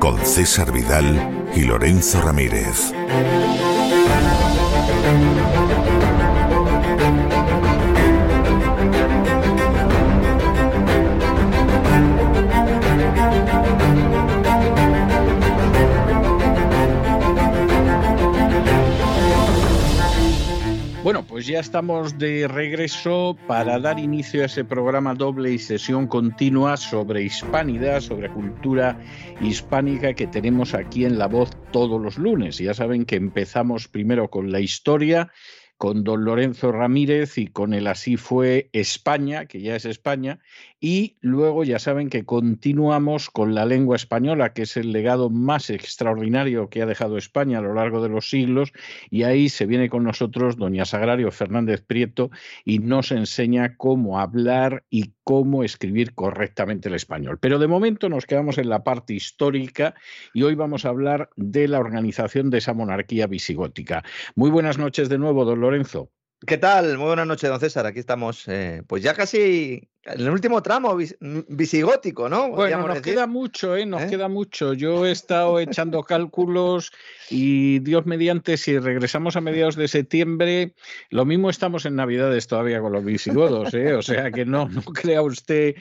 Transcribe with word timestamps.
Con 0.00 0.18
César 0.26 0.72
Vidal 0.72 1.48
y 1.54 1.60
Lorenzo 1.60 2.20
Ramírez. 2.20 2.92
Pues 21.36 21.48
ya 21.48 21.60
estamos 21.60 22.16
de 22.16 22.48
regreso 22.48 23.36
para 23.46 23.78
dar 23.78 23.98
inicio 23.98 24.40
a 24.40 24.46
ese 24.46 24.64
programa 24.64 25.12
doble 25.12 25.52
y 25.52 25.58
sesión 25.58 26.06
continua 26.06 26.78
sobre 26.78 27.24
hispanidad, 27.24 28.00
sobre 28.00 28.30
cultura 28.30 28.98
hispánica 29.42 30.14
que 30.14 30.26
tenemos 30.26 30.72
aquí 30.72 31.04
en 31.04 31.18
La 31.18 31.26
Voz 31.26 31.50
todos 31.72 32.00
los 32.00 32.16
lunes. 32.16 32.56
Ya 32.56 32.72
saben 32.72 33.04
que 33.04 33.16
empezamos 33.16 33.86
primero 33.86 34.30
con 34.30 34.50
la 34.50 34.60
historia 34.60 35.30
con 35.76 36.04
don 36.04 36.24
Lorenzo 36.24 36.72
Ramírez 36.72 37.36
y 37.36 37.48
con 37.48 37.74
el 37.74 37.86
Así 37.86 38.16
fue 38.16 38.70
España, 38.72 39.44
que 39.44 39.60
ya 39.60 39.76
es 39.76 39.84
España, 39.84 40.38
y 40.80 41.16
luego 41.20 41.64
ya 41.64 41.78
saben 41.78 42.10
que 42.10 42.24
continuamos 42.24 43.30
con 43.30 43.54
la 43.54 43.64
lengua 43.64 43.96
española, 43.96 44.52
que 44.52 44.62
es 44.62 44.76
el 44.76 44.92
legado 44.92 45.30
más 45.30 45.70
extraordinario 45.70 46.68
que 46.68 46.82
ha 46.82 46.86
dejado 46.86 47.16
España 47.16 47.58
a 47.58 47.62
lo 47.62 47.74
largo 47.74 48.02
de 48.02 48.08
los 48.08 48.28
siglos, 48.28 48.72
y 49.10 49.22
ahí 49.22 49.48
se 49.48 49.66
viene 49.66 49.88
con 49.88 50.04
nosotros 50.04 50.56
doña 50.56 50.84
Sagrario 50.84 51.30
Fernández 51.30 51.82
Prieto 51.82 52.30
y 52.64 52.78
nos 52.78 53.10
enseña 53.10 53.76
cómo 53.76 54.20
hablar 54.20 54.84
y 54.90 55.12
cómo 55.24 55.64
escribir 55.64 56.14
correctamente 56.14 56.88
el 56.88 56.94
español. 56.94 57.38
Pero 57.40 57.58
de 57.58 57.68
momento 57.68 58.08
nos 58.08 58.26
quedamos 58.26 58.58
en 58.58 58.68
la 58.68 58.84
parte 58.84 59.14
histórica 59.14 59.94
y 60.34 60.42
hoy 60.42 60.54
vamos 60.54 60.84
a 60.84 60.90
hablar 60.90 61.30
de 61.36 61.68
la 61.68 61.80
organización 61.80 62.50
de 62.50 62.58
esa 62.58 62.74
monarquía 62.74 63.26
visigótica. 63.26 64.04
Muy 64.34 64.50
buenas 64.50 64.78
noches 64.78 65.08
de 65.08 65.18
nuevo, 65.18 65.44
don 65.44 65.60
Lorenzo. 65.60 66.10
¿Qué 66.44 66.58
tal? 66.58 66.98
Muy 66.98 67.06
buenas 67.06 67.26
noches, 67.26 67.48
don 67.48 67.58
César. 67.58 67.86
Aquí 67.86 67.98
estamos, 67.98 68.46
eh, 68.46 68.82
pues 68.86 69.02
ya 69.02 69.14
casi 69.14 69.88
en 70.04 70.20
el 70.20 70.28
último 70.28 70.62
tramo 70.62 70.98
visigótico, 71.48 72.28
¿no? 72.28 72.50
Bueno, 72.50 72.86
nos 72.86 73.00
queda 73.00 73.26
mucho, 73.26 73.74
¿eh? 73.74 73.86
Nos 73.86 74.02
¿Eh? 74.02 74.08
queda 74.10 74.28
mucho. 74.28 74.74
Yo 74.74 75.06
he 75.06 75.12
estado 75.12 75.58
echando 75.58 76.02
cálculos 76.02 76.92
y 77.30 77.78
Dios 77.78 78.04
mediante, 78.04 78.58
si 78.58 78.78
regresamos 78.78 79.36
a 79.36 79.40
mediados 79.40 79.76
de 79.76 79.88
septiembre, 79.88 80.74
lo 81.08 81.24
mismo 81.24 81.48
estamos 81.48 81.86
en 81.86 81.96
Navidades 81.96 82.46
todavía 82.46 82.82
con 82.82 82.92
los 82.92 83.02
visigodos, 83.02 83.72
¿eh? 83.72 83.94
O 83.94 84.02
sea 84.02 84.30
que 84.30 84.44
no, 84.44 84.68
no 84.68 84.82
crea 84.82 85.22
usted. 85.22 85.74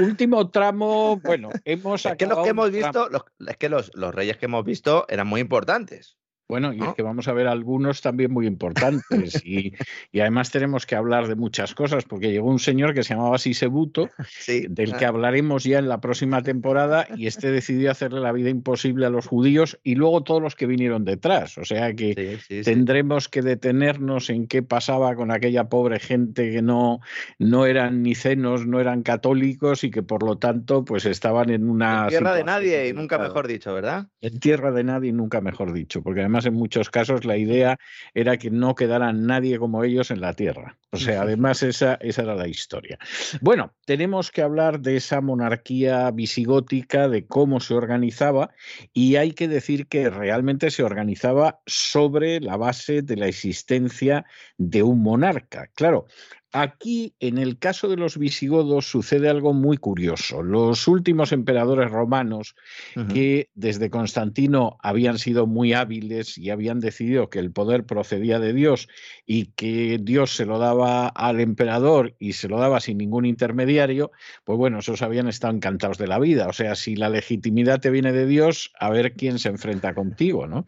Último 0.00 0.48
tramo, 0.48 1.20
bueno, 1.22 1.50
hemos 1.66 2.06
Es 2.06 2.16
que 2.16 2.26
los 2.26 2.42
que 2.42 2.48
hemos 2.48 2.70
visto, 2.70 3.10
los, 3.10 3.22
es 3.46 3.56
que 3.58 3.68
los, 3.68 3.90
los 3.94 4.14
reyes 4.14 4.38
que 4.38 4.46
hemos 4.46 4.64
visto 4.64 5.04
eran 5.10 5.26
muy 5.26 5.42
importantes. 5.42 6.16
Bueno, 6.50 6.72
y 6.72 6.80
es 6.82 6.94
que 6.94 7.02
vamos 7.02 7.28
a 7.28 7.32
ver 7.32 7.46
algunos 7.46 8.00
también 8.00 8.32
muy 8.32 8.46
importantes. 8.46 9.40
Y, 9.44 9.72
y, 10.12 10.20
además 10.20 10.50
tenemos 10.50 10.84
que 10.84 10.96
hablar 10.96 11.28
de 11.28 11.36
muchas 11.36 11.74
cosas, 11.74 12.04
porque 12.04 12.32
llegó 12.32 12.50
un 12.50 12.58
señor 12.58 12.92
que 12.92 13.04
se 13.04 13.14
llamaba 13.14 13.38
Sisebuto, 13.38 14.10
sí. 14.28 14.66
del 14.68 14.96
que 14.96 15.06
hablaremos 15.06 15.62
ya 15.62 15.78
en 15.78 15.88
la 15.88 16.00
próxima 16.00 16.42
temporada, 16.42 17.06
y 17.16 17.28
este 17.28 17.52
decidió 17.52 17.90
hacerle 17.92 18.20
la 18.20 18.32
vida 18.32 18.50
imposible 18.50 19.06
a 19.06 19.10
los 19.10 19.28
judíos 19.28 19.78
y 19.84 19.94
luego 19.94 20.24
todos 20.24 20.42
los 20.42 20.56
que 20.56 20.66
vinieron 20.66 21.04
detrás. 21.04 21.56
O 21.56 21.64
sea 21.64 21.94
que 21.94 22.38
sí, 22.48 22.62
sí, 22.62 22.62
tendremos 22.62 23.28
que 23.28 23.42
detenernos 23.42 24.28
en 24.28 24.48
qué 24.48 24.62
pasaba 24.62 25.14
con 25.14 25.30
aquella 25.30 25.68
pobre 25.68 26.00
gente 26.00 26.50
que 26.50 26.62
no, 26.62 27.00
no 27.38 27.66
eran 27.66 28.02
nicenos, 28.02 28.66
no 28.66 28.80
eran 28.80 29.02
católicos 29.02 29.84
y 29.84 29.90
que 29.92 30.02
por 30.02 30.24
lo 30.24 30.38
tanto 30.38 30.84
pues 30.84 31.06
estaban 31.06 31.50
en 31.50 31.70
una... 31.70 32.04
En 32.04 32.08
tierra 32.08 32.34
de 32.34 32.44
nadie, 32.44 32.88
y 32.88 32.92
nunca 32.92 33.18
mejor 33.18 33.46
dicho, 33.46 33.72
¿verdad? 33.72 34.08
En 34.20 34.40
tierra 34.40 34.72
de 34.72 34.82
nadie 34.82 35.10
y 35.10 35.12
nunca 35.12 35.40
mejor 35.40 35.72
dicho, 35.72 36.02
porque 36.02 36.20
además 36.20 36.39
en 36.46 36.54
muchos 36.54 36.90
casos 36.90 37.24
la 37.24 37.36
idea 37.36 37.78
era 38.14 38.36
que 38.36 38.50
no 38.50 38.74
quedara 38.74 39.12
nadie 39.12 39.58
como 39.58 39.84
ellos 39.84 40.10
en 40.10 40.20
la 40.20 40.34
tierra. 40.34 40.78
O 40.92 40.96
sea, 40.96 41.22
además 41.22 41.62
esa, 41.62 41.94
esa 42.00 42.22
era 42.22 42.34
la 42.34 42.48
historia. 42.48 42.98
Bueno, 43.40 43.74
tenemos 43.84 44.30
que 44.32 44.42
hablar 44.42 44.80
de 44.80 44.96
esa 44.96 45.20
monarquía 45.20 46.10
visigótica, 46.10 47.08
de 47.08 47.26
cómo 47.26 47.60
se 47.60 47.74
organizaba, 47.74 48.50
y 48.92 49.16
hay 49.16 49.32
que 49.32 49.46
decir 49.46 49.86
que 49.86 50.10
realmente 50.10 50.70
se 50.70 50.82
organizaba 50.82 51.60
sobre 51.66 52.40
la 52.40 52.56
base 52.56 53.02
de 53.02 53.16
la 53.16 53.28
existencia 53.28 54.24
de 54.58 54.82
un 54.82 55.02
monarca. 55.02 55.68
Claro, 55.74 56.06
Aquí, 56.52 57.14
en 57.20 57.38
el 57.38 57.58
caso 57.58 57.88
de 57.88 57.96
los 57.96 58.18
visigodos, 58.18 58.90
sucede 58.90 59.28
algo 59.28 59.52
muy 59.52 59.76
curioso. 59.76 60.42
Los 60.42 60.88
últimos 60.88 61.30
emperadores 61.30 61.90
romanos, 61.90 62.56
uh 62.96 63.00
-huh. 63.00 63.12
que 63.12 63.50
desde 63.54 63.88
Constantino 63.88 64.76
habían 64.82 65.18
sido 65.18 65.46
muy 65.46 65.74
hábiles 65.74 66.38
y 66.38 66.50
habían 66.50 66.80
decidido 66.80 67.30
que 67.30 67.38
el 67.38 67.52
poder 67.52 67.84
procedía 67.84 68.40
de 68.40 68.52
Dios 68.52 68.88
y 69.26 69.46
que 69.52 69.98
Dios 70.02 70.34
se 70.34 70.44
lo 70.44 70.58
daba 70.58 71.06
al 71.08 71.40
emperador 71.40 72.16
y 72.18 72.32
se 72.32 72.48
lo 72.48 72.58
daba 72.58 72.80
sin 72.80 72.98
ningún 72.98 73.26
intermediario, 73.26 74.10
pues 74.44 74.58
bueno, 74.58 74.80
esos 74.80 75.02
habían 75.02 75.28
estado 75.28 75.54
encantados 75.54 75.98
de 75.98 76.08
la 76.08 76.18
vida. 76.18 76.48
O 76.48 76.52
sea, 76.52 76.74
si 76.74 76.96
la 76.96 77.08
legitimidad 77.08 77.80
te 77.80 77.90
viene 77.90 78.12
de 78.12 78.26
Dios, 78.26 78.72
a 78.80 78.90
ver 78.90 79.12
quién 79.12 79.38
se 79.38 79.50
enfrenta 79.50 79.94
contigo, 79.94 80.46
¿no? 80.46 80.64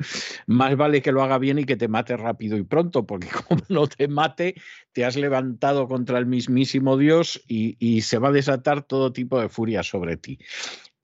Más 0.47 0.77
vale 0.77 1.03
que 1.03 1.11
lo 1.11 1.23
haga 1.23 1.39
bien 1.39 1.59
y 1.59 1.65
que 1.65 1.77
te 1.77 1.89
mate 1.89 2.17
rápido 2.17 2.57
y 2.57 2.63
pronto, 2.63 3.05
porque 3.05 3.29
como 3.49 3.63
no 3.69 3.87
te 3.89 4.07
mate, 4.07 4.55
te 4.93 5.05
has 5.05 5.17
levantado 5.17 5.72
contra 5.89 6.19
el 6.19 6.27
mismísimo 6.27 6.97
Dios 6.97 7.43
y, 7.49 7.77
y, 7.79 8.03
se 8.03 8.19
va 8.19 8.29
a 8.29 8.33
desatar 8.33 8.83
todo 8.83 9.13
tipo 9.13 9.41
de 9.41 9.49
furia 9.49 9.83
sobre 9.83 10.17
ti. 10.17 10.39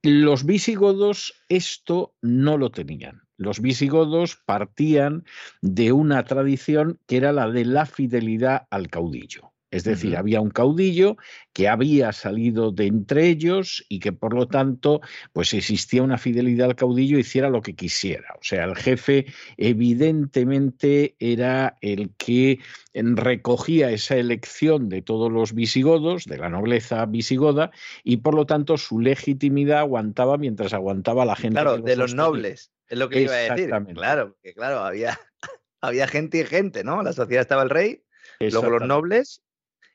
Los 0.03 0.45
visigodos 0.45 1.35
esto 1.49 2.15
no 2.23 2.57
lo 2.57 2.71
tenían. 2.71 3.23
Los 3.37 3.61
visigodos 3.61 4.37
partían 4.45 5.25
de 5.63 5.93
una 5.93 6.25
tradición 6.25 7.01
que 7.07 7.17
era 7.17 7.33
la 7.33 7.51
de 7.51 7.65
la 7.65 7.87
fidelidad 7.87 8.67
al 8.71 8.89
caudillo. 8.89 9.53
Es 9.71 9.85
decir, 9.85 10.13
uh 10.13 10.15
-huh. 10.15 10.19
había 10.19 10.41
un 10.41 10.51
caudillo 10.51 11.17
que 11.53 11.69
había 11.69 12.13
salido 12.13 12.73
de 12.73 12.87
entre 12.87 13.29
ellos 13.29 13.85
y 13.89 14.01
que 14.01 14.13
por 14.13 14.33
lo 14.33 14.49
tanto 14.49 15.01
pues 15.33 15.53
existía 15.53 16.03
una 16.03 16.17
fidelidad 16.17 16.71
al 16.71 16.77
caudillo 16.77 17.19
hiciera 17.19 17.51
lo 17.51 17.61
que 17.61 17.75
quisiera. 17.75 18.35
O 18.41 18.43
sea, 18.43 18.65
el 18.65 18.77
jefe 18.77 19.27
evidentemente 19.57 21.17
era 21.19 21.77
el 21.83 22.15
que 22.17 22.61
recogía 22.95 23.91
esa 23.91 24.17
elección 24.17 24.89
de 24.89 25.03
todos 25.03 25.31
los 25.31 25.53
visigodos, 25.53 26.25
de 26.25 26.39
la 26.39 26.49
nobleza 26.49 27.05
visigoda, 27.07 27.71
y 28.03 28.19
por 28.19 28.35
lo 28.35 28.47
tanto 28.47 28.79
su 28.79 29.01
legitimidad 29.01 29.81
aguantaba 29.81 30.39
mientras 30.39 30.73
aguantaba 30.73 31.25
la 31.25 31.37
gente. 31.37 31.55
Claro, 31.55 31.77
los 31.77 31.85
de 31.85 31.97
los 31.97 32.15
nobles, 32.15 32.73
es 32.89 32.99
lo 32.99 33.09
que 33.09 33.23
iba 33.23 33.35
a 33.35 33.55
decir. 33.55 33.71
Claro, 33.95 34.37
que 34.43 34.55
claro, 34.55 34.79
había, 34.79 35.19
había 35.83 36.07
gente 36.07 36.39
y 36.39 36.45
gente, 36.45 36.85
¿no? 36.85 37.03
La 37.03 37.13
sociedad 37.13 37.43
estaba 37.43 37.63
el 37.63 37.71
rey, 37.71 38.03
luego 38.41 38.71
los 38.71 38.89
nobles 38.89 39.43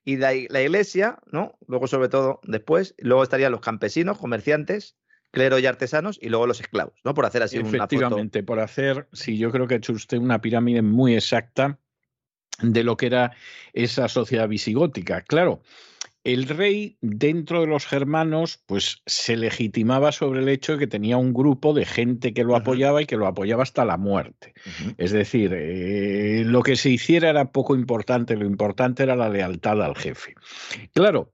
y 0.06 0.18
la, 0.18 0.34
iglesia, 0.34 1.20
¿no? 1.32 1.58
Luego, 1.68 1.88
sobre 1.88 2.10
todo, 2.10 2.40
después, 2.44 2.96
luego 2.98 3.24
estarían 3.24 3.52
los 3.52 3.62
campesinos, 3.62 4.18
comerciantes, 4.18 4.96
clero 5.32 5.60
y 5.60 5.66
artesanos, 5.66 6.20
y 6.22 6.30
luego 6.30 6.46
los 6.46 6.60
esclavos, 6.60 6.94
¿no? 7.04 7.14
Por 7.14 7.26
hacer 7.26 7.44
así 7.44 7.58
Efectivamente, 7.58 8.40
una 8.40 8.44
foto. 8.44 8.46
por 8.46 8.60
hacer, 8.60 9.08
sí, 9.14 9.38
yo 9.38 9.52
creo 9.52 9.68
que 9.68 9.76
ha 9.76 9.78
hecho 9.78 9.94
usted 9.94 10.18
una 10.18 10.42
pirámide 10.42 10.82
muy 10.82 11.16
exacta 11.16 11.80
de 12.62 12.84
lo 12.84 12.98
que 12.98 13.08
era 13.08 13.32
esa 13.74 14.08
sociedad 14.08 14.48
visigótica. 14.48 15.22
Claro, 15.22 15.62
el 16.24 16.48
rey 16.48 16.98
dentro 17.02 17.62
de 17.62 17.68
los 17.68 17.86
germanos 17.86 18.62
pues 18.66 19.02
se 19.06 19.36
legitimaba 19.36 20.12
sobre 20.12 20.42
el 20.42 20.50
hecho 20.50 20.74
de 20.74 20.80
que 20.80 20.88
tenía 20.88 21.18
un 21.18 21.34
grupo 21.34 21.74
de 21.74 21.86
gente 21.86 22.34
que 22.34 22.44
lo 22.44 22.56
apoyaba 22.56 23.02
y 23.02 23.06
que 23.06 23.18
lo 23.18 23.28
apoyaba 23.28 23.64
hasta 23.64 23.84
la 23.84 23.98
muerte. 23.98 24.54
Es 24.98 25.12
decir, 25.12 25.54
eh, 25.54 26.44
lo 26.46 26.64
que 26.64 26.76
se 26.76 26.90
hiciera 26.90 27.30
era 27.30 27.52
poco 27.52 27.76
importante, 27.76 28.38
lo 28.38 28.46
importante 28.46 29.04
era 29.04 29.16
la 29.16 29.30
lealtad 29.30 29.84
al 29.84 29.96
jefe. 29.96 30.36
Claro, 30.94 31.34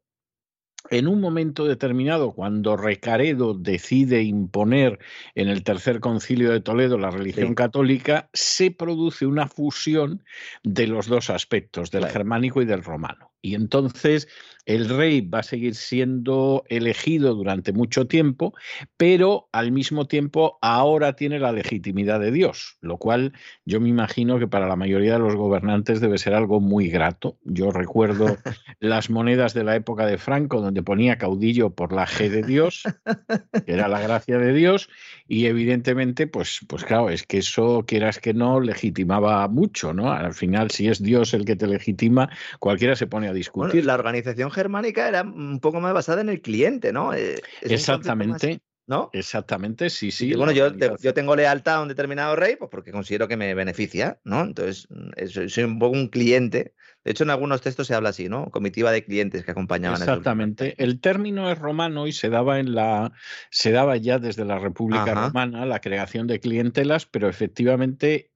en 0.89 1.07
un 1.07 1.21
momento 1.21 1.65
determinado, 1.65 2.31
cuando 2.31 2.77
Recaredo 2.77 3.53
decide 3.53 4.23
imponer 4.23 4.97
en 5.35 5.49
el 5.49 5.63
tercer 5.63 5.99
concilio 5.99 6.51
de 6.51 6.61
Toledo 6.61 6.97
la 6.97 7.11
religión 7.11 7.53
católica, 7.53 8.29
se 8.33 8.71
produce 8.71 9.25
una 9.25 9.47
fusión 9.47 10.23
de 10.63 10.87
los 10.87 11.07
dos 11.07 11.29
aspectos, 11.29 11.91
del 11.91 12.07
germánico 12.07 12.61
y 12.61 12.65
del 12.65 12.83
romano. 12.83 13.31
Y 13.41 13.55
entonces 13.55 14.27
el 14.65 14.87
rey 14.87 15.21
va 15.21 15.39
a 15.39 15.43
seguir 15.43 15.73
siendo 15.73 16.63
elegido 16.67 17.33
durante 17.33 17.73
mucho 17.73 18.05
tiempo, 18.05 18.53
pero 18.97 19.49
al 19.51 19.71
mismo 19.71 20.07
tiempo 20.07 20.59
ahora 20.61 21.13
tiene 21.13 21.39
la 21.39 21.51
legitimidad 21.51 22.19
de 22.19 22.31
Dios, 22.31 22.77
lo 22.81 22.97
cual 22.97 23.33
yo 23.65 23.79
me 23.79 23.89
imagino 23.89 24.37
que 24.37 24.47
para 24.47 24.67
la 24.67 24.75
mayoría 24.75 25.13
de 25.13 25.19
los 25.19 25.35
gobernantes 25.35 26.01
debe 26.01 26.19
ser 26.19 26.35
algo 26.35 26.59
muy 26.59 26.89
grato. 26.89 27.39
Yo 27.45 27.71
recuerdo 27.71 28.37
las 28.79 29.09
monedas 29.09 29.53
de 29.53 29.63
la 29.63 29.75
época 29.75 30.05
de 30.05 30.19
Franco, 30.19 30.61
donde 30.61 30.83
ponía 30.83 31.17
caudillo 31.17 31.71
por 31.71 31.91
la 31.91 32.05
G 32.05 32.29
de 32.29 32.43
Dios, 32.43 32.83
que 33.65 33.73
era 33.73 33.87
la 33.87 34.01
gracia 34.01 34.37
de 34.37 34.53
Dios, 34.53 34.89
y 35.27 35.45
evidentemente, 35.45 36.27
pues, 36.27 36.59
pues 36.67 36.83
claro, 36.83 37.09
es 37.09 37.23
que 37.23 37.39
eso, 37.39 37.85
quieras 37.87 38.19
que 38.19 38.33
no, 38.33 38.59
legitimaba 38.59 39.47
mucho, 39.47 39.93
¿no? 39.93 40.11
Al 40.11 40.33
final, 40.33 40.69
si 40.69 40.87
es 40.87 41.01
Dios 41.01 41.33
el 41.33 41.45
que 41.45 41.55
te 41.55 41.65
legitima, 41.65 42.29
cualquiera 42.59 42.95
se 42.95 43.07
pone 43.07 43.28
a 43.29 43.33
discutir. 43.33 43.85
la 43.85 43.95
organización 43.95 44.51
germánica 44.51 45.07
era 45.07 45.23
un 45.23 45.59
poco 45.59 45.79
más 45.79 45.93
basada 45.93 46.21
en 46.21 46.29
el 46.29 46.41
cliente, 46.41 46.91
¿no? 46.91 47.13
Eh, 47.13 47.41
Exactamente. 47.61 48.61
¿No? 48.87 49.11
Exactamente, 49.13 49.91
sí, 49.91 50.09
sí. 50.09 50.33
bueno, 50.33 50.51
yo, 50.51 50.71
yo, 50.75 51.13
tengo 51.13 51.35
lealtad 51.35 51.75
a 51.75 51.81
un 51.83 51.89
determinado 51.89 52.35
rey, 52.35 52.55
pues 52.55 52.71
porque 52.71 52.91
considero 52.91 53.27
que 53.27 53.37
me 53.37 53.53
beneficia, 53.53 54.19
¿no? 54.23 54.41
Entonces, 54.41 54.87
mm, 54.89 55.47
soy 55.47 55.63
un 55.63 55.77
poco 55.77 55.95
un 55.95 56.07
cliente. 56.07 56.73
De 57.03 57.11
hecho, 57.11 57.23
en 57.23 57.29
algunos 57.29 57.61
textos 57.61 57.85
se 57.85 57.93
habla 57.93 58.09
así, 58.09 58.29
¿no? 58.29 58.49
Comitiva 58.49 58.91
de 58.91 59.05
clientes 59.05 59.45
que 59.45 59.51
acompañaban. 59.51 60.01
Exactamente. 60.01 60.73
El, 60.77 60.99
término 60.99 61.51
es 61.51 61.59
romano 61.59 62.07
y 62.07 62.13
se 62.13 62.29
daba 62.29 62.59
en 62.59 62.73
la, 62.73 63.11
se 63.51 63.71
daba 63.71 63.95
ya 63.97 64.17
desde 64.17 64.43
la 64.43 64.57
República 64.57 65.13
Romana 65.13 65.67
la 65.67 65.81
creación 65.81 66.25
de 66.25 66.39
clientelas, 66.39 67.05
pero 67.05 67.29
efectivamente 67.29 68.31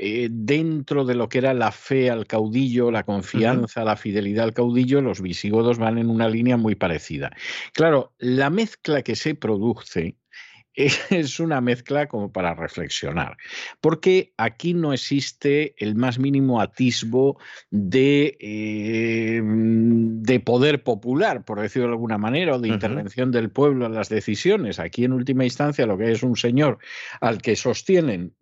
eh, 0.00 0.28
dentro 0.30 1.04
de 1.04 1.16
lo 1.16 1.28
que 1.28 1.38
era 1.38 1.52
la 1.54 1.72
fe 1.72 2.08
al 2.08 2.28
caudillo, 2.28 2.92
la 2.92 3.02
confianza, 3.02 3.82
la 3.82 3.96
fidelidad 3.96 4.44
al 4.44 4.54
caudillo, 4.54 5.00
los 5.00 5.20
visigodos 5.20 5.78
van 5.78 5.98
en 5.98 6.08
una 6.08 6.28
línea 6.28 6.56
muy 6.56 6.76
parecida. 6.76 7.32
Claro, 7.72 8.12
la 8.18 8.48
mezcla 8.48 9.02
que 9.02 9.16
se 9.16 9.34
produce 9.34 10.14
es 10.74 11.40
una 11.40 11.60
mezcla 11.60 12.06
como 12.06 12.30
para 12.30 12.54
reflexionar, 12.54 13.36
porque 13.80 14.32
aquí 14.36 14.72
no 14.72 14.92
existe 14.92 15.74
el 15.78 15.96
más 15.96 16.20
mínimo 16.20 16.60
atisbo 16.60 17.40
de, 17.70 18.36
eh, 18.38 19.40
de 19.42 20.38
poder 20.38 20.84
popular, 20.84 21.44
por 21.44 21.60
decirlo 21.60 21.88
de 21.88 21.94
alguna 21.94 22.18
manera, 22.18 22.54
o 22.54 22.60
de 22.60 22.68
intervención 22.68 23.32
del 23.32 23.50
pueblo 23.50 23.86
en 23.86 23.94
las 23.94 24.08
decisiones. 24.08 24.78
Aquí, 24.78 25.02
en 25.02 25.12
última 25.12 25.42
instancia, 25.42 25.86
lo 25.86 25.98
que 25.98 26.12
es 26.12 26.22
un 26.22 26.36
señor 26.36 26.78
al 27.20 27.42
que 27.42 27.56
sostienen 27.56 28.36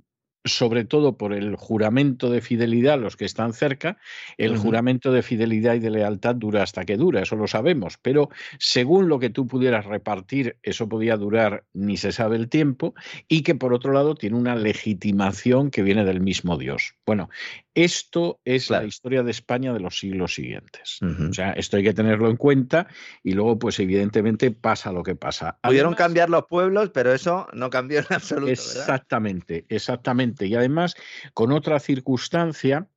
sobre 0.47 0.85
todo 0.85 1.17
por 1.17 1.33
el 1.33 1.57
juramento 1.57 2.31
de 2.31 2.41
fidelidad 2.41 2.99
los 2.99 3.17
que 3.17 3.25
están 3.25 3.53
cerca, 3.53 3.99
el 4.39 4.57
juramento 4.57 5.13
de 5.13 5.23
fidelidad 5.23 5.75
y 5.75 5.81
de 5.81 5.91
lealtad 5.91 6.35
dura 6.35 6.63
hasta 6.63 6.85
que 6.85 6.97
dura, 6.97 7.23
eso 7.23 7.37
lo 7.37 7.47
sabemos, 7.47 7.99
pero 8.01 8.31
según 8.59 9.09
lo 9.09 9.19
que 9.19 9.31
tú 9.31 9.47
pudieras 9.47 9.85
repartir, 9.85 10.57
eso 10.63 10.89
podía 10.89 11.17
durar 11.17 11.65
ni 11.73 11.97
se 11.97 12.13
sabe 12.13 12.37
el 12.37 12.49
tiempo, 12.49 12.95
y 13.29 13.43
que 13.43 13.55
por 13.55 13.75
otro 13.75 13.93
lado 13.93 14.15
tiene 14.15 14.37
una 14.37 14.57
legitimación 14.57 15.71
que 15.71 15.83
viene 15.83 16.05
del 16.05 16.21
mismo 16.21 16.57
Dios. 16.57 16.95
Bueno, 17.05 17.29
esto 17.75 18.41
es 18.45 18.71
la 18.71 18.85
historia 18.85 19.23
de 19.23 19.31
España 19.31 19.73
de 19.73 19.81
los 19.81 19.99
siglos 19.99 20.35
siguientes. 20.35 20.99
O 21.03 21.33
sea, 21.33 21.53
esto 21.53 21.77
hay 21.77 21.83
que 21.83 21.93
tenerlo 21.93 22.31
en 22.31 22.37
cuenta 22.37 22.87
y 23.23 23.33
luego, 23.33 23.59
pues 23.59 23.79
evidentemente 23.81 24.51
pasa 24.51 24.93
lo 24.93 25.03
que 25.03 25.15
pasa. 25.15 25.59
Pudieron 25.63 25.95
cambiar 25.95 26.31
los 26.31 26.47
pueblos, 26.47 26.91
pero 26.95 27.13
eso 27.13 27.47
no 27.53 27.69
cambió 27.69 27.99
en 27.99 28.07
absoluto. 28.11 28.51
Exactamente, 28.51 29.67
exactamente. 29.69 30.36
Y 30.45 30.55
además, 30.55 30.95
con 31.33 31.53
otra 31.53 31.81
circunstancia 31.81 32.89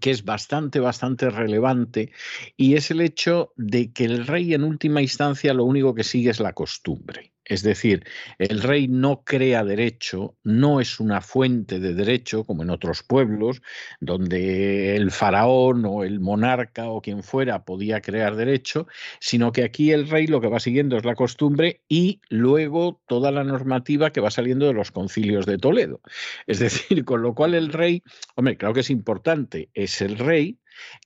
que 0.00 0.10
es 0.10 0.24
bastante, 0.24 0.78
bastante 0.78 1.30
relevante, 1.30 2.12
y 2.56 2.76
es 2.76 2.90
el 2.90 3.00
hecho 3.00 3.52
de 3.56 3.92
que 3.92 4.04
el 4.04 4.26
rey 4.26 4.54
en 4.54 4.64
última 4.64 5.02
instancia 5.02 5.54
lo 5.54 5.64
único 5.64 5.94
que 5.94 6.04
sigue 6.04 6.30
es 6.30 6.40
la 6.40 6.52
costumbre. 6.52 7.32
Es 7.44 7.62
decir, 7.62 8.04
el 8.38 8.62
rey 8.62 8.86
no 8.86 9.24
crea 9.24 9.64
derecho, 9.64 10.36
no 10.44 10.80
es 10.80 11.00
una 11.00 11.20
fuente 11.20 11.80
de 11.80 11.94
derecho 11.94 12.44
como 12.44 12.62
en 12.62 12.70
otros 12.70 13.02
pueblos, 13.02 13.60
donde 14.00 14.94
el 14.94 15.10
faraón 15.10 15.84
o 15.84 16.04
el 16.04 16.20
monarca 16.20 16.88
o 16.90 17.02
quien 17.02 17.24
fuera 17.24 17.64
podía 17.64 18.00
crear 18.00 18.36
derecho, 18.36 18.86
sino 19.18 19.50
que 19.50 19.64
aquí 19.64 19.90
el 19.90 20.08
rey 20.08 20.28
lo 20.28 20.40
que 20.40 20.46
va 20.46 20.60
siguiendo 20.60 20.96
es 20.96 21.04
la 21.04 21.16
costumbre 21.16 21.82
y 21.88 22.20
luego 22.28 23.00
toda 23.08 23.32
la 23.32 23.42
normativa 23.42 24.12
que 24.12 24.20
va 24.20 24.30
saliendo 24.30 24.66
de 24.66 24.74
los 24.74 24.92
concilios 24.92 25.44
de 25.44 25.58
Toledo. 25.58 26.00
Es 26.46 26.58
decir, 26.60 27.04
con 27.04 27.22
lo 27.22 27.34
cual 27.34 27.54
el 27.54 27.72
rey, 27.72 28.02
hombre, 28.36 28.56
claro 28.56 28.74
que 28.74 28.80
es 28.80 28.90
importante, 28.90 29.70
es 29.74 30.00
el 30.02 30.18
rey, 30.18 30.59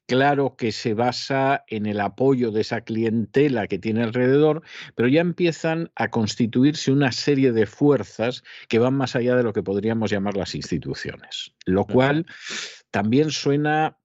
Claro 0.07 0.57
que 0.57 0.73
se 0.73 0.95
basa 0.95 1.65
en 1.69 1.87
el 1.87 2.01
apoyo 2.01 2.51
de 2.51 2.61
esa 2.61 2.83
clientela 2.83 3.67
que 3.67 3.79
tiene 3.79 4.03
alrededor, 4.03 4.63
pero 4.95 5.09
ya 5.09 5.21
empiezan 5.21 5.91
a 5.97 6.11
constituirse 6.11 6.93
una 6.93 7.13
serie 7.13 7.53
de 7.53 7.67
fuerzas 7.67 8.45
que 8.69 8.79
van 8.79 8.95
más 8.95 9.17
allá 9.17 9.37
de 9.37 9.43
lo 9.43 9.53
que 9.53 9.63
podríamos 9.63 10.11
llamar 10.11 10.37
las 10.37 10.55
instituciones, 10.55 11.55
lo 11.65 11.87
cual 11.87 12.27
también 12.91 13.31
suena 13.31 13.99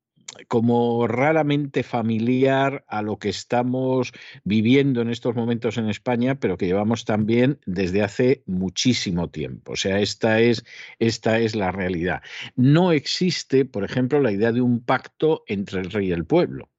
como 0.47 1.07
raramente 1.07 1.83
familiar 1.83 2.85
a 2.87 3.01
lo 3.01 3.17
que 3.17 3.29
estamos 3.29 4.11
viviendo 4.43 5.01
en 5.01 5.09
estos 5.09 5.35
momentos 5.35 5.77
en 5.77 5.89
España, 5.89 6.39
pero 6.39 6.57
que 6.57 6.67
llevamos 6.67 7.05
también 7.05 7.59
desde 7.65 8.03
hace 8.03 8.43
muchísimo 8.45 9.29
tiempo. 9.29 9.73
O 9.73 9.75
sea, 9.75 9.99
esta 9.99 10.39
es, 10.39 10.63
esta 10.99 11.39
es 11.39 11.55
la 11.55 11.71
realidad. 11.71 12.21
No 12.55 12.91
existe, 12.91 13.65
por 13.65 13.83
ejemplo, 13.83 14.21
la 14.21 14.31
idea 14.31 14.51
de 14.51 14.61
un 14.61 14.83
pacto 14.83 15.43
entre 15.47 15.79
el 15.81 15.91
rey 15.91 16.09
y 16.09 16.11
el 16.11 16.25
pueblo 16.25 16.69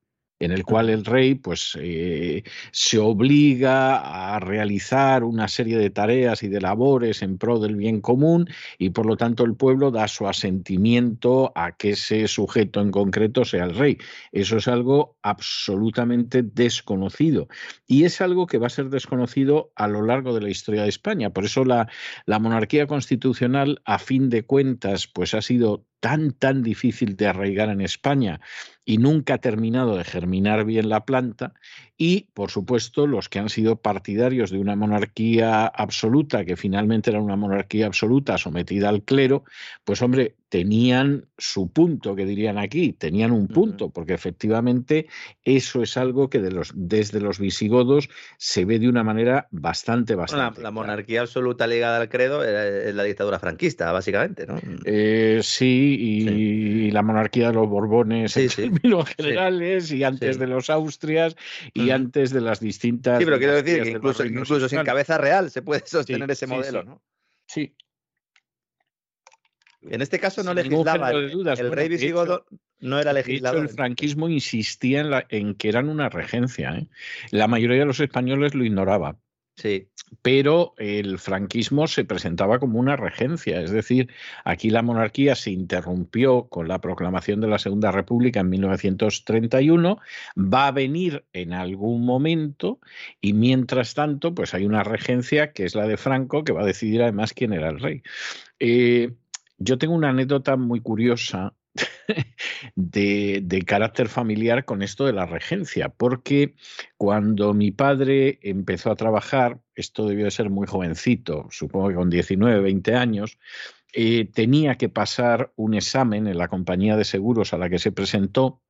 en 0.40 0.52
el 0.52 0.64
cual 0.64 0.88
el 0.88 1.04
rey 1.04 1.34
pues, 1.34 1.78
eh, 1.80 2.42
se 2.72 2.98
obliga 2.98 4.34
a 4.34 4.40
realizar 4.40 5.22
una 5.22 5.46
serie 5.48 5.76
de 5.78 5.90
tareas 5.90 6.42
y 6.42 6.48
de 6.48 6.60
labores 6.60 7.22
en 7.22 7.38
pro 7.38 7.60
del 7.60 7.76
bien 7.76 8.00
común 8.00 8.48
y 8.78 8.90
por 8.90 9.06
lo 9.06 9.16
tanto 9.16 9.44
el 9.44 9.54
pueblo 9.54 9.90
da 9.90 10.08
su 10.08 10.26
asentimiento 10.26 11.52
a 11.54 11.76
que 11.76 11.90
ese 11.90 12.26
sujeto 12.26 12.80
en 12.80 12.90
concreto 12.90 13.44
sea 13.44 13.64
el 13.64 13.74
rey. 13.74 13.98
Eso 14.32 14.56
es 14.56 14.66
algo 14.66 15.18
absolutamente 15.22 16.42
desconocido 16.42 17.48
y 17.86 18.04
es 18.04 18.20
algo 18.22 18.46
que 18.46 18.58
va 18.58 18.68
a 18.68 18.70
ser 18.70 18.88
desconocido 18.88 19.72
a 19.76 19.88
lo 19.88 20.02
largo 20.02 20.34
de 20.34 20.40
la 20.40 20.48
historia 20.48 20.82
de 20.82 20.88
España. 20.88 21.30
Por 21.30 21.44
eso 21.44 21.64
la, 21.64 21.88
la 22.24 22.38
monarquía 22.38 22.86
constitucional, 22.86 23.82
a 23.84 23.98
fin 23.98 24.30
de 24.30 24.44
cuentas, 24.44 25.06
pues 25.06 25.34
ha 25.34 25.42
sido 25.42 25.84
tan, 26.00 26.32
tan 26.32 26.62
difícil 26.62 27.16
de 27.16 27.28
arraigar 27.28 27.68
en 27.68 27.80
España 27.80 28.40
y 28.84 28.98
nunca 28.98 29.34
ha 29.34 29.38
terminado 29.38 29.96
de 29.96 30.04
germinar 30.04 30.64
bien 30.64 30.88
la 30.88 31.04
planta, 31.04 31.54
y, 31.96 32.28
por 32.32 32.50
supuesto, 32.50 33.06
los 33.06 33.28
que 33.28 33.38
han 33.38 33.50
sido 33.50 33.76
partidarios 33.76 34.50
de 34.50 34.58
una 34.58 34.74
monarquía 34.74 35.66
absoluta, 35.66 36.44
que 36.44 36.56
finalmente 36.56 37.10
era 37.10 37.20
una 37.20 37.36
monarquía 37.36 37.86
absoluta 37.86 38.38
sometida 38.38 38.88
al 38.88 39.02
clero, 39.02 39.44
pues 39.84 40.00
hombre, 40.02 40.34
tenían 40.50 41.28
su 41.38 41.72
punto, 41.72 42.16
que 42.16 42.26
dirían 42.26 42.58
aquí, 42.58 42.92
tenían 42.92 43.30
un 43.30 43.46
punto, 43.46 43.90
porque 43.90 44.14
efectivamente 44.14 45.06
eso 45.44 45.80
es 45.80 45.96
algo 45.96 46.28
que 46.28 46.40
de 46.40 46.50
los, 46.50 46.72
desde 46.74 47.20
los 47.20 47.38
visigodos 47.38 48.08
se 48.36 48.64
ve 48.64 48.80
de 48.80 48.88
una 48.88 49.04
manera 49.04 49.46
bastante, 49.52 50.16
bastante. 50.16 50.60
la, 50.60 50.72
monarquía 50.72 51.20
absoluta 51.20 51.68
ligada 51.68 52.00
al 52.00 52.08
credo 52.08 52.44
es 52.44 52.92
la 52.92 53.04
dictadura 53.04 53.38
franquista, 53.38 53.92
básicamente, 53.92 54.44
¿no? 54.44 54.60
Eh, 54.84 55.38
sí, 55.42 55.96
y, 55.98 56.90
la 56.90 57.02
monarquía 57.02 57.48
de 57.48 57.54
los 57.54 57.68
Borbones 57.68 58.36
en 58.36 58.48
términos 58.82 59.08
generales, 59.10 59.92
y 59.92 60.02
antes 60.02 60.36
de 60.36 60.48
los 60.48 60.68
Austrias, 60.68 61.36
y 61.72 61.90
antes 61.90 62.32
de 62.32 62.40
las 62.40 62.58
distintas. 62.58 63.20
Sí, 63.20 63.24
pero 63.24 63.38
quiero 63.38 63.54
decir 63.54 63.84
que 63.84 63.90
incluso, 63.90 64.68
sin 64.68 64.82
cabeza 64.82 65.16
real 65.16 65.48
se 65.48 65.62
puede 65.62 65.86
sostener 65.86 66.28
ese 66.28 66.48
modelo, 66.48 66.82
¿no? 66.82 67.02
Sí. 67.46 67.72
En 69.82 70.02
este 70.02 70.18
caso 70.18 70.42
no 70.42 70.52
legislaba. 70.52 71.10
el 71.10 71.72
rey 71.72 71.88
visigodo 71.88 72.46
no 72.80 72.98
era 72.98 73.12
legislador. 73.12 73.62
el 73.62 73.68
franquismo 73.68 74.28
insistía 74.28 75.26
en, 75.28 75.54
que 75.54 75.68
eran 75.68 75.88
una 75.88 76.08
regencia. 76.08 76.70
¿eh? 76.76 76.86
La 77.30 77.48
mayoría 77.48 77.80
de 77.80 77.86
los 77.86 78.00
españoles 78.00 78.54
lo 78.54 78.64
ignoraba. 78.64 79.16
Sí. 79.56 79.88
Pero 80.22 80.74
el 80.78 81.18
franquismo 81.18 81.86
se 81.86 82.04
presentaba 82.04 82.58
como 82.58 82.78
una 82.78 82.96
regencia, 82.96 83.60
es 83.60 83.70
decir, 83.70 84.08
aquí 84.44 84.70
la 84.70 84.82
monarquía 84.82 85.34
se 85.34 85.50
interrumpió 85.50 86.48
con 86.48 86.66
la 86.66 86.80
proclamación 86.80 87.40
de 87.40 87.48
la 87.48 87.58
Segunda 87.58 87.92
República 87.92 88.40
en 88.40 88.48
1931, 88.48 89.98
va 90.36 90.66
a 90.66 90.72
venir 90.72 91.26
en 91.34 91.52
algún 91.52 92.06
momento 92.06 92.80
y 93.20 93.34
mientras 93.34 93.94
tanto, 93.94 94.34
pues 94.34 94.54
hay 94.54 94.64
una 94.64 94.82
regencia 94.82 95.52
que 95.52 95.64
es 95.64 95.74
la 95.74 95.86
de 95.86 95.98
Franco, 95.98 96.42
que 96.42 96.52
va 96.52 96.62
a 96.62 96.66
decidir 96.66 97.02
además 97.02 97.34
quién 97.34 97.52
era 97.52 97.68
el 97.68 97.80
rey. 97.80 98.02
Eh, 98.58 99.12
yo 99.60 99.78
tengo 99.78 99.94
una 99.94 100.08
anécdota 100.08 100.56
muy 100.56 100.80
curiosa 100.80 101.54
de, 102.74 103.62
carácter 103.66 104.08
familiar 104.08 104.64
con 104.64 104.82
esto 104.82 105.04
de 105.04 105.12
la 105.12 105.26
regencia, 105.26 105.90
porque 105.90 106.54
cuando 106.96 107.54
mi 107.54 107.70
padre 107.70 108.40
empezó 108.42 108.90
a 108.90 108.96
trabajar, 108.96 109.60
esto 109.74 110.06
debió 110.06 110.24
de 110.24 110.30
ser 110.30 110.50
muy 110.50 110.66
jovencito, 110.66 111.46
supongo 111.50 111.90
que 111.90 111.94
con 111.94 112.10
19, 112.10 112.60
20 112.60 112.94
años, 112.94 113.38
eh, 113.92 114.24
tenía 114.32 114.76
que 114.76 114.88
pasar 114.88 115.52
un 115.56 115.74
examen 115.74 116.26
en 116.26 116.38
la 116.38 116.48
compañía 116.48 116.96
de 116.96 117.04
seguros 117.04 117.52
a 117.52 117.58
la 117.58 117.68
que 117.68 117.78
se 117.78 117.92
presentó 117.92 118.62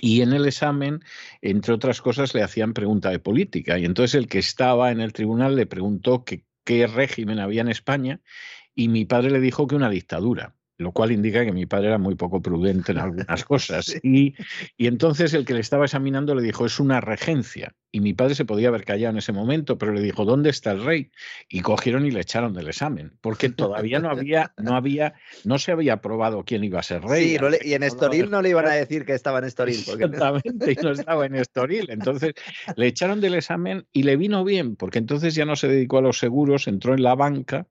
y 0.00 0.20
en 0.20 0.34
el 0.34 0.46
examen, 0.46 1.00
entre 1.40 1.72
otras 1.72 2.02
cosas, 2.02 2.34
le 2.34 2.42
hacían 2.42 2.74
pregunta 2.74 3.08
de 3.08 3.18
política. 3.18 3.78
Y 3.78 3.86
entonces 3.86 4.14
el 4.14 4.28
que 4.28 4.38
estaba 4.38 4.92
en 4.92 5.00
el 5.00 5.14
tribunal 5.14 5.56
le 5.56 5.64
preguntó 5.64 6.22
qué 6.24 6.86
régimen 6.86 7.38
había 7.38 7.62
en 7.62 7.68
España 7.68 8.20
y 8.76 8.88
mi 8.88 9.04
padre 9.04 9.30
le 9.30 9.40
dijo 9.40 9.66
que 9.66 9.74
una 9.74 9.90
dictadura 9.90 10.54
lo 10.78 10.92
cual 10.92 11.12
indica 11.12 11.44
que 11.44 11.52
mi 11.52 11.66
padre 11.66 11.88
era 11.88 11.98
muy 11.98 12.14
poco 12.14 12.42
prudente 12.42 12.92
en 12.92 12.98
algunas 12.98 13.44
cosas. 13.44 13.94
Y, 14.02 14.34
y, 14.76 14.86
entonces 14.86 15.32
el 15.34 15.44
que 15.44 15.54
le 15.54 15.60
estaba 15.60 15.84
examinando 15.84 16.34
le 16.34 16.42
dijo, 16.42 16.66
es 16.66 16.78
una 16.80 17.00
regencia. 17.00 17.74
Y 17.92 18.00
mi 18.00 18.12
padre 18.12 18.34
se 18.34 18.44
podía 18.44 18.68
haber 18.68 18.84
callado 18.84 19.12
en 19.12 19.18
ese 19.18 19.32
momento, 19.32 19.78
pero 19.78 19.92
le 19.92 20.02
dijo, 20.02 20.26
¿dónde 20.26 20.50
está 20.50 20.72
el 20.72 20.84
rey? 20.84 21.10
Y 21.48 21.60
cogieron 21.60 22.04
y 22.04 22.10
le 22.10 22.20
echaron 22.20 22.52
del 22.52 22.68
examen, 22.68 23.12
porque 23.22 23.48
todavía 23.48 24.00
no 24.00 24.10
había, 24.10 24.52
no 24.58 24.76
había, 24.76 25.14
no 25.44 25.58
se 25.58 25.72
había 25.72 26.02
probado 26.02 26.44
quién 26.44 26.62
iba 26.62 26.80
a 26.80 26.82
ser 26.82 27.02
rey. 27.02 27.38
Sí, 27.38 27.38
y 27.62 27.72
en 27.72 27.82
Estoril 27.82 28.30
no 28.30 28.42
le 28.42 28.50
iban 28.50 28.66
a 28.66 28.72
decir 28.72 29.06
que 29.06 29.14
estaba 29.14 29.38
en 29.38 29.46
Estoril. 29.46 29.76
Exactamente, 29.76 30.72
y 30.72 30.74
no 30.74 30.90
estaba 30.90 31.24
en 31.24 31.36
Estoril. 31.36 31.86
Entonces 31.88 32.34
le 32.76 32.86
echaron 32.86 33.22
del 33.22 33.34
examen 33.34 33.86
y 33.92 34.02
le 34.02 34.16
vino 34.16 34.44
bien, 34.44 34.76
porque 34.76 34.98
entonces 34.98 35.34
ya 35.34 35.46
no 35.46 35.56
se 35.56 35.68
dedicó 35.68 35.98
a 35.98 36.02
los 36.02 36.18
seguros, 36.18 36.68
entró 36.68 36.92
en 36.92 37.02
la 37.02 37.14
banca 37.14 37.66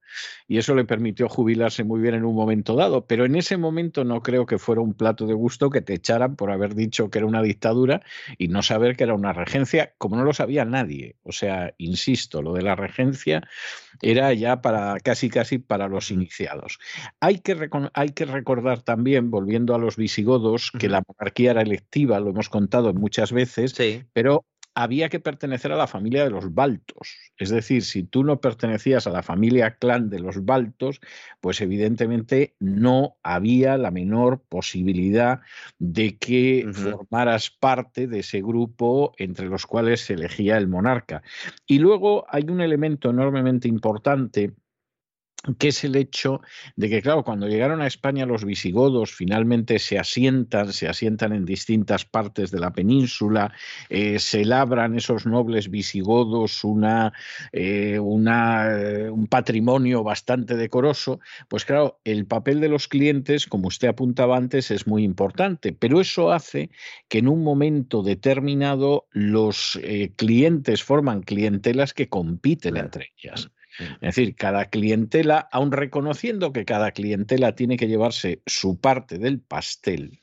y 0.47 0.57
eso 0.57 0.73
le 0.73 0.85
permitió 0.85 1.29
jubilarse 1.29 1.83
muy 1.83 2.01
bien 2.01 2.15
en 2.15 2.25
un 2.25 2.35
momento 2.35 2.75
dado. 2.75 2.94
Pero 3.03 3.25
en 3.25 3.35
ese 3.35 3.57
momento 3.57 4.03
no 4.05 4.21
creo 4.21 4.45
que 4.45 4.57
fuera 4.57 4.81
un 4.81 4.93
plato 4.93 5.25
de 5.27 5.33
gusto 5.33 5.69
que 5.69 5.81
te 5.81 5.93
echaran 5.93 6.35
por 6.35 6.51
haber 6.51 6.75
dicho 6.75 7.09
que 7.09 7.17
era 7.17 7.27
una 7.27 7.41
dictadura 7.41 8.01
y 8.37 8.47
no 8.47 8.61
saber 8.61 8.95
que 8.95 9.03
era 9.03 9.13
una 9.13 9.33
regencia, 9.33 9.93
como 9.97 10.15
no 10.15 10.23
lo 10.23 10.33
sabía 10.33 10.63
nadie. 10.63 11.17
O 11.23 11.31
sea, 11.31 11.73
insisto, 11.77 12.41
lo 12.41 12.53
de 12.53 12.61
la 12.61 12.75
regencia 12.75 13.41
era 14.01 14.33
ya 14.33 14.61
para 14.61 14.99
casi 14.99 15.29
casi 15.29 15.57
para 15.57 15.87
los 15.87 16.11
iniciados. 16.11 16.79
Hay 17.19 17.39
que, 17.39 17.69
hay 17.93 18.09
que 18.09 18.25
recordar 18.25 18.81
también, 18.81 19.31
volviendo 19.31 19.75
a 19.75 19.79
los 19.79 19.97
visigodos, 19.97 20.71
que 20.77 20.89
la 20.89 21.03
monarquía 21.07 21.51
era 21.51 21.61
electiva, 21.61 22.19
lo 22.19 22.29
hemos 22.29 22.49
contado 22.49 22.93
muchas 22.93 23.31
veces, 23.31 23.75
pero 24.13 24.45
había 24.75 25.07
que 25.07 25.21
pertenecer 25.21 25.71
a 25.71 25.77
la 25.77 25.87
familia 25.87 26.25
de 26.25 26.29
los 26.29 26.53
Baltos. 26.53 27.15
Es 27.37 27.49
decir, 27.49 27.83
si 27.83 28.03
tú 28.03 28.25
no 28.25 28.41
pertenecías 28.41 29.07
a 29.07 29.09
la 29.09 29.23
familia 29.23 29.77
clan 29.77 30.09
de 30.09 30.19
los 30.19 30.43
Baltos, 30.43 30.99
pues 31.39 31.61
evidentemente 31.61 32.55
no 32.59 33.15
había 33.23 33.77
la 33.77 33.89
menor 33.89 34.41
posibilidad 34.49 35.39
de 35.79 36.17
que 36.17 36.69
formaras 36.73 37.49
parte 37.49 38.07
de 38.07 38.19
ese 38.19 38.41
grupo 38.41 39.13
entre 39.17 39.47
los 39.47 39.65
cuales 39.65 40.01
se 40.01 40.13
elegía 40.13 40.57
el 40.57 40.67
monarca. 40.67 41.23
Y 41.65 41.79
luego 41.79 42.25
hay 42.29 42.43
un 42.49 42.59
elemento 42.59 43.09
enormemente 43.09 43.69
importante 43.69 44.53
que 45.57 45.69
es 45.69 45.83
el 45.83 45.95
hecho 45.95 46.41
de 46.75 46.89
que, 46.89 47.01
claro, 47.01 47.23
cuando 47.23 47.47
llegaron 47.47 47.81
a 47.81 47.87
España 47.87 48.25
los 48.25 48.43
visigodos 48.43 49.13
finalmente 49.13 49.79
se 49.79 49.99
asientan, 49.99 50.73
se 50.73 50.87
asientan 50.87 51.33
en 51.33 51.45
distintas 51.45 52.05
partes 52.05 52.51
de 52.51 52.59
la 52.59 52.73
península, 52.73 53.53
eh, 53.89 54.19
se 54.19 54.45
labran 54.45 54.95
esos 54.95 55.25
nobles 55.25 55.69
visigodos 55.69 56.63
una, 56.63 57.13
eh, 57.51 57.99
una, 57.99 58.71
eh, 58.71 59.09
un 59.09 59.27
patrimonio 59.27 60.03
bastante 60.03 60.55
decoroso, 60.55 61.19
pues 61.47 61.65
claro, 61.65 61.99
el 62.03 62.25
papel 62.25 62.59
de 62.59 62.69
los 62.69 62.87
clientes, 62.87 63.45
como 63.45 63.67
usted 63.67 63.89
apuntaba 63.89 64.37
antes, 64.37 64.71
es 64.71 64.87
muy 64.87 65.03
importante, 65.03 65.73
pero 65.73 66.01
eso 66.01 66.31
hace 66.31 66.69
que 67.07 67.19
en 67.19 67.27
un 67.27 67.43
momento 67.43 68.01
determinado 68.03 69.07
los 69.11 69.79
clientes 70.15 70.83
forman 70.83 71.21
clientelas 71.21 71.93
que 71.93 72.09
compiten 72.09 72.77
entre 72.77 73.11
ellas. 73.17 73.49
Es 73.79 74.15
decir, 74.15 74.35
cada 74.35 74.65
clientela, 74.65 75.47
aun 75.51 75.71
reconociendo 75.71 76.53
que 76.53 76.65
cada 76.65 76.91
clientela 76.91 77.55
tiene 77.55 77.77
que 77.77 77.87
llevarse 77.87 78.41
su 78.45 78.79
parte 78.79 79.17
del 79.17 79.39
pastel, 79.39 80.21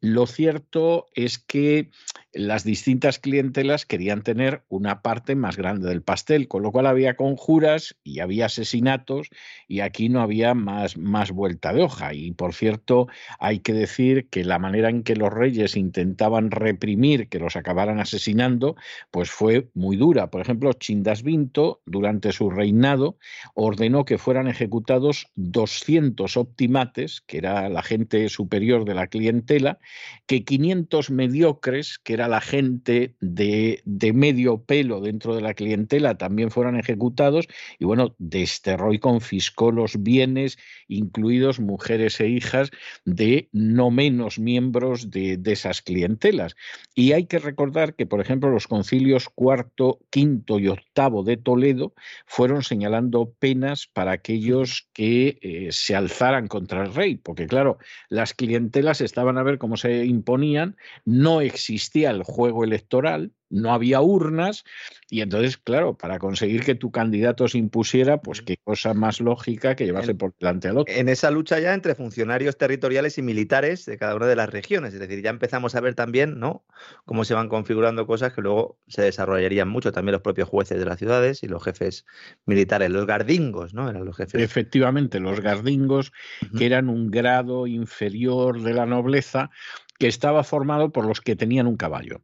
lo 0.00 0.26
cierto 0.26 1.06
es 1.14 1.38
que 1.38 1.90
las 2.34 2.64
distintas 2.64 3.18
clientelas 3.18 3.86
querían 3.86 4.22
tener 4.22 4.62
una 4.68 5.02
parte 5.02 5.36
más 5.36 5.56
grande 5.56 5.88
del 5.88 6.02
pastel, 6.02 6.48
con 6.48 6.62
lo 6.62 6.72
cual 6.72 6.86
había 6.86 7.14
conjuras 7.14 7.96
y 8.02 8.20
había 8.20 8.46
asesinatos 8.46 9.28
y 9.68 9.80
aquí 9.80 10.08
no 10.08 10.20
había 10.20 10.54
más, 10.54 10.96
más 10.96 11.30
vuelta 11.30 11.72
de 11.72 11.82
hoja. 11.82 12.12
Y 12.12 12.32
por 12.32 12.54
cierto, 12.54 13.06
hay 13.38 13.60
que 13.60 13.72
decir 13.72 14.28
que 14.28 14.44
la 14.44 14.58
manera 14.58 14.90
en 14.90 15.02
que 15.02 15.16
los 15.16 15.32
reyes 15.32 15.76
intentaban 15.76 16.50
reprimir 16.50 17.28
que 17.28 17.38
los 17.38 17.56
acabaran 17.56 18.00
asesinando, 18.00 18.76
pues 19.10 19.30
fue 19.30 19.68
muy 19.74 19.96
dura. 19.96 20.30
Por 20.30 20.40
ejemplo, 20.40 20.72
Chindas 20.72 21.22
Vinto, 21.22 21.80
durante 21.86 22.32
su 22.32 22.50
reinado, 22.50 23.16
ordenó 23.54 24.04
que 24.04 24.18
fueran 24.18 24.48
ejecutados 24.48 25.28
200 25.36 26.36
optimates, 26.36 27.20
que 27.20 27.38
era 27.38 27.68
la 27.68 27.82
gente 27.82 28.28
superior 28.28 28.84
de 28.84 28.94
la 28.94 29.06
clientela, 29.06 29.78
que 30.26 30.44
500 30.44 31.10
mediocres, 31.10 31.98
que 31.98 32.14
era 32.24 32.28
la 32.28 32.40
gente 32.40 33.14
de, 33.20 33.82
de, 33.84 34.12
medio 34.12 34.62
pelo 34.62 35.00
dentro 35.00 35.34
de 35.34 35.42
la 35.42 35.54
clientela, 35.54 36.16
también 36.16 36.50
fueron 36.50 36.78
ejecutados 36.78 37.46
y 37.78 37.84
bueno, 37.84 38.14
desterró 38.18 38.92
y 38.92 38.98
confiscó 38.98 39.72
los 39.72 40.02
bienes, 40.02 40.58
incluidos 40.88 41.60
mujeres 41.60 42.20
e 42.20 42.28
hijas 42.28 42.70
de 43.04 43.48
no 43.52 43.90
menos 43.90 44.38
miembros 44.38 45.10
de, 45.10 45.36
de 45.36 45.52
esas 45.52 45.82
clientelas. 45.82 46.56
Y 46.94 47.12
hay 47.12 47.26
que 47.26 47.38
recordar 47.38 47.94
que, 47.94 48.06
por 48.06 48.20
ejemplo, 48.20 48.50
los 48.50 48.66
concilios 48.66 49.28
cuarto, 49.28 50.00
quinto 50.10 50.58
y 50.58 50.68
octavo 50.68 51.24
de 51.24 51.36
Toledo 51.36 51.92
fueron 52.26 52.62
señalando 52.62 53.34
penas 53.38 53.86
para 53.92 54.12
aquellos 54.12 54.88
que 54.92 55.38
eh, 55.42 55.68
se 55.72 55.94
alzaran 55.94 56.48
contra 56.48 56.84
el 56.84 56.94
rey, 56.94 57.16
porque 57.16 57.46
claro, 57.46 57.78
las 58.08 58.32
clientelas 58.34 59.00
estaban 59.00 59.38
a 59.38 59.42
ver 59.42 59.58
cómo 59.58 59.76
se 59.76 60.04
imponían, 60.04 60.76
no 61.04 61.40
existía 61.40 62.12
el 62.14 62.22
juego 62.22 62.64
electoral, 62.64 63.32
no 63.50 63.72
había 63.72 64.00
urnas 64.00 64.64
y 65.08 65.20
entonces, 65.20 65.58
claro, 65.58 65.96
para 65.96 66.18
conseguir 66.18 66.64
que 66.64 66.74
tu 66.74 66.90
candidato 66.90 67.46
se 67.46 67.58
impusiera, 67.58 68.20
pues 68.20 68.42
qué 68.42 68.56
cosa 68.62 68.94
más 68.94 69.20
lógica 69.20 69.76
que 69.76 69.84
llevarse 69.84 70.14
por 70.14 70.34
delante 70.40 70.68
al 70.68 70.78
otro. 70.78 70.92
En 70.92 71.08
esa 71.08 71.30
lucha 71.30 71.60
ya 71.60 71.72
entre 71.72 71.94
funcionarios 71.94 72.56
territoriales 72.56 73.16
y 73.18 73.22
militares 73.22 73.86
de 73.86 73.96
cada 73.96 74.16
una 74.16 74.26
de 74.26 74.34
las 74.34 74.50
regiones, 74.50 74.92
es 74.94 75.00
decir, 75.00 75.22
ya 75.22 75.30
empezamos 75.30 75.74
a 75.74 75.80
ver 75.80 75.94
también, 75.94 76.40
¿no? 76.40 76.64
Cómo 77.04 77.24
se 77.24 77.34
van 77.34 77.48
configurando 77.48 78.06
cosas 78.06 78.32
que 78.32 78.40
luego 78.40 78.78
se 78.88 79.02
desarrollarían 79.02 79.68
mucho 79.68 79.92
también 79.92 80.14
los 80.14 80.22
propios 80.22 80.48
jueces 80.48 80.78
de 80.78 80.84
las 80.84 80.98
ciudades 80.98 81.42
y 81.42 81.46
los 81.46 81.62
jefes 81.62 82.04
militares, 82.46 82.90
los 82.90 83.06
gardingos, 83.06 83.72
¿no? 83.72 83.88
Eran 83.88 84.04
los 84.04 84.16
jefes. 84.16 84.42
Efectivamente, 84.42 85.20
los 85.20 85.40
gardingos, 85.40 86.12
que 86.58 86.66
eran 86.66 86.88
un 86.88 87.10
grado 87.10 87.66
inferior 87.66 88.62
de 88.62 88.74
la 88.74 88.86
nobleza, 88.86 89.50
que 89.98 90.06
estaba 90.08 90.44
formado 90.44 90.92
por 90.92 91.06
los 91.06 91.20
que 91.20 91.36
tenían 91.36 91.66
un 91.66 91.76
caballo. 91.76 92.22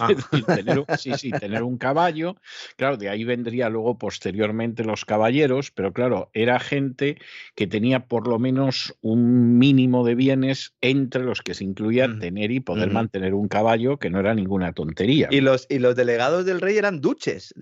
Ah. 0.00 0.08
tener, 0.54 0.84
sí, 0.98 1.12
sí, 1.16 1.30
tener 1.30 1.62
un 1.62 1.78
caballo. 1.78 2.36
Claro, 2.76 2.96
de 2.96 3.08
ahí 3.08 3.24
vendría 3.24 3.68
luego 3.68 3.98
posteriormente 3.98 4.84
los 4.84 5.04
caballeros, 5.04 5.70
pero 5.70 5.92
claro, 5.92 6.30
era 6.32 6.58
gente 6.60 7.18
que 7.54 7.66
tenía 7.66 8.06
por 8.06 8.26
lo 8.26 8.38
menos 8.38 8.94
un 9.00 9.58
mínimo 9.58 10.04
de 10.04 10.14
bienes 10.14 10.74
entre 10.80 11.22
los 11.22 11.42
que 11.42 11.54
se 11.54 11.64
incluían 11.64 12.18
tener 12.18 12.50
y 12.50 12.60
poder 12.60 12.90
mantener 12.90 13.34
un 13.34 13.48
caballo, 13.48 13.98
que 13.98 14.10
no 14.10 14.20
era 14.20 14.34
ninguna 14.34 14.72
tontería. 14.72 15.28
Y 15.30 15.40
los, 15.40 15.66
y 15.68 15.78
los 15.78 15.96
delegados 15.96 16.44
del 16.44 16.60
rey 16.60 16.76
eran 16.76 17.00
duches. 17.00 17.54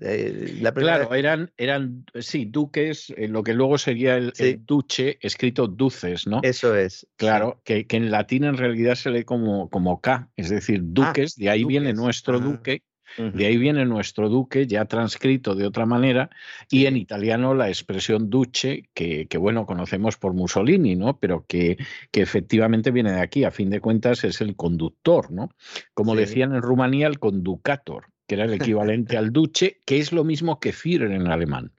claro, 0.73 1.13
eran, 1.13 1.51
eran, 1.57 2.05
sí, 2.19 2.45
duques, 2.45 3.13
eh, 3.17 3.27
lo 3.27 3.43
que 3.43 3.53
luego 3.53 3.77
sería 3.77 4.17
el, 4.17 4.33
duche, 4.65 5.17
escrito 5.21 5.67
duces, 5.67 6.27
¿no? 6.27 6.39
Eso 6.43 6.75
es. 6.75 7.07
Claro, 7.17 7.61
que, 7.63 7.87
que, 7.87 7.97
en 7.97 8.11
latín 8.11 8.43
en 8.43 8.57
realidad 8.57 8.95
se 8.95 9.09
lee 9.09 9.23
como, 9.23 9.69
como 9.69 10.01
K, 10.01 10.29
es 10.35 10.49
decir, 10.49 10.79
ah, 10.81 10.85
duques, 10.85 11.35
de 11.35 11.49
ahí 11.49 11.63
viene 11.63 11.93
nuestro 12.01 12.39
duque, 12.39 12.83
de 13.17 13.45
ahí 13.45 13.57
viene 13.57 13.85
nuestro 13.85 14.29
duque, 14.29 14.67
ya 14.67 14.85
transcrito 14.85 15.53
de 15.53 15.65
otra 15.65 15.85
manera, 15.85 16.29
y 16.69 16.85
en 16.85 16.95
italiano 16.95 17.53
la 17.53 17.67
expresión 17.67 18.29
duce, 18.29 18.89
que, 18.93 19.27
bueno, 19.37 19.65
conocemos 19.65 20.17
por 20.17 20.33
Mussolini, 20.33 20.95
¿no? 20.95 21.19
Pero 21.19 21.45
que, 21.45 21.77
que, 22.09 22.21
efectivamente 22.21 22.91
viene 22.91 23.11
de 23.11 23.19
aquí, 23.19 23.43
a 23.43 23.51
fin 23.51 23.69
de 23.69 23.81
cuentas 23.81 24.23
es 24.23 24.39
el 24.39 24.55
conductor, 24.55 25.31
¿no? 25.31 25.49
Como 25.93 26.15
decían 26.15 26.55
en 26.55 26.61
Rumanía, 26.61 27.07
el 27.07 27.19
conducator 27.19 28.05
que 28.31 28.35
era 28.35 28.45
el 28.45 28.53
equivalente 28.53 29.17
al 29.17 29.33
duce, 29.33 29.81
que 29.85 29.97
es 29.97 30.13
lo 30.13 30.23
mismo 30.23 30.61
que 30.61 30.71
Führer 30.71 31.11
en 31.11 31.27
alemán. 31.27 31.73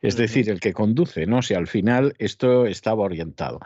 Es 0.00 0.16
decir, 0.16 0.48
el 0.48 0.60
que 0.60 0.72
conduce, 0.72 1.26
¿no? 1.26 1.42
Si 1.42 1.54
al 1.54 1.66
final 1.66 2.14
esto 2.18 2.66
estaba 2.66 3.02
orientado. 3.02 3.58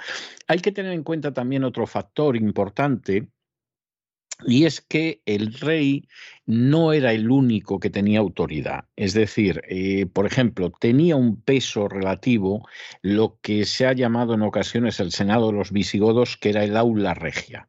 Hay 0.47 0.61
que 0.61 0.73
tener 0.73 0.93
en 0.93 1.03
cuenta 1.03 1.35
también 1.35 1.63
otro 1.63 1.87
factor 1.87 2.35
importante, 2.37 3.29
y 4.47 4.65
es 4.65 4.81
que 4.81 5.23
el 5.27 5.55
rey 5.55 6.09
no 6.47 6.93
era 6.93 7.13
el 7.13 7.31
único 7.31 7.79
que 7.79 7.91
tenía 7.91 8.19
autoridad. 8.19 8.85
Es 8.97 9.15
decir, 9.15 9.63
eh, 9.69 10.07
por 10.07 10.27
ejemplo, 10.27 10.73
tenía 10.79 11.17
un 11.17 11.41
peso 11.41 11.89
relativo 11.89 12.67
lo 13.01 13.39
que 13.43 13.65
se 13.65 13.87
ha 13.87 13.93
llamado 13.93 14.35
en 14.35 14.43
ocasiones 14.43 15.01
el 15.01 15.13
Senado 15.13 15.49
de 15.49 15.55
los 15.55 15.73
visigodos, 15.73 16.37
que 16.37 16.51
era 16.51 16.65
el 16.65 16.77
aula 16.77 17.15
regia. 17.15 17.69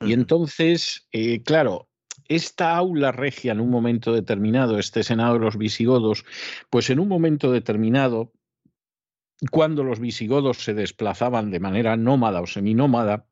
Y 0.00 0.12
entonces, 0.12 1.06
eh, 1.12 1.42
claro, 1.42 1.88
esta 2.28 2.76
aula 2.76 3.12
regia 3.12 3.52
en 3.52 3.60
un 3.60 3.70
momento 3.70 4.12
determinado, 4.12 4.78
este 4.78 5.02
Senado 5.02 5.34
de 5.34 5.40
los 5.40 5.56
visigodos, 5.56 6.24
pues 6.70 6.90
en 6.90 7.00
un 7.00 7.08
momento 7.08 7.50
determinado, 7.50 8.32
cuando 9.50 9.84
los 9.84 10.00
visigodos 10.00 10.58
se 10.58 10.74
desplazaban 10.74 11.50
de 11.50 11.60
manera 11.60 11.96
nómada 11.96 12.40
o 12.40 12.46
seminómada, 12.46 13.26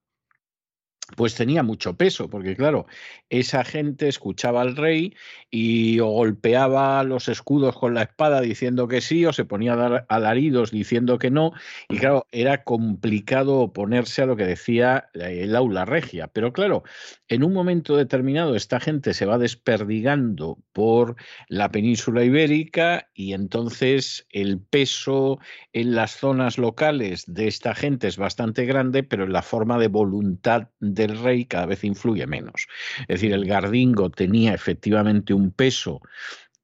pues 1.17 1.35
tenía 1.35 1.63
mucho 1.63 1.97
peso, 1.97 2.29
porque 2.29 2.57
claro, 2.57 2.87
esa 3.31 3.65
gente 3.65 4.09
escuchaba 4.09 4.61
al 4.63 4.77
rey 4.77 5.15
y 5.51 6.01
o 6.01 6.07
golpeaba 6.07 7.03
los 7.05 7.29
escudos 7.29 7.77
con 7.77 7.95
la 7.95 8.03
espada 8.03 8.41
diciendo 8.41 8.89
que 8.89 9.01
sí, 9.01 9.25
o 9.27 9.33
se 9.33 9.45
ponía 9.45 9.75
a 9.75 9.77
dar 9.77 10.07
alaridos 10.09 10.71
diciendo 10.71 11.19
que 11.19 11.31
no, 11.31 11.53
y 11.89 11.99
claro, 11.99 12.27
era 12.33 12.65
complicado 12.65 13.59
oponerse 13.59 14.23
a 14.23 14.27
lo 14.27 14.37
que 14.37 14.45
decía 14.45 15.09
el 15.15 15.55
aula 15.57 15.85
regia. 15.85 16.29
Pero 16.29 16.53
claro, 16.53 16.83
en 17.29 17.45
un 17.45 17.53
momento 17.53 17.97
determinado 17.97 18.57
esta 18.57 18.81
gente 18.81 19.15
se 19.15 19.27
va 19.27 19.39
desperdigando 19.39 20.59
por 20.73 21.17
la 21.49 21.71
península 21.71 22.25
ibérica 22.25 23.09
y 23.15 23.33
entonces 23.33 24.27
el 24.31 24.61
peso 24.61 25.39
en 25.73 25.95
las 25.95 26.13
zonas 26.13 26.59
locales 26.59 27.25
de 27.27 27.49
esta 27.49 27.75
gente 27.75 28.09
es 28.09 28.17
bastante 28.17 28.65
grande, 28.65 29.03
pero 29.03 29.25
en 29.25 29.33
la 29.33 29.43
forma 29.43 29.79
de 29.79 29.89
voluntad 29.89 30.69
del 31.07 31.19
rey 31.19 31.45
cada 31.45 31.67
vez 31.67 31.85
influye 31.85 32.27
menos. 32.27 32.69
Es 33.03 33.21
decir, 33.21 33.33
el 33.33 33.47
gardingo 33.47 34.11
tenía 34.11 34.55
efectivamente 34.55 35.35
un 35.35 35.51
peso 35.51 36.01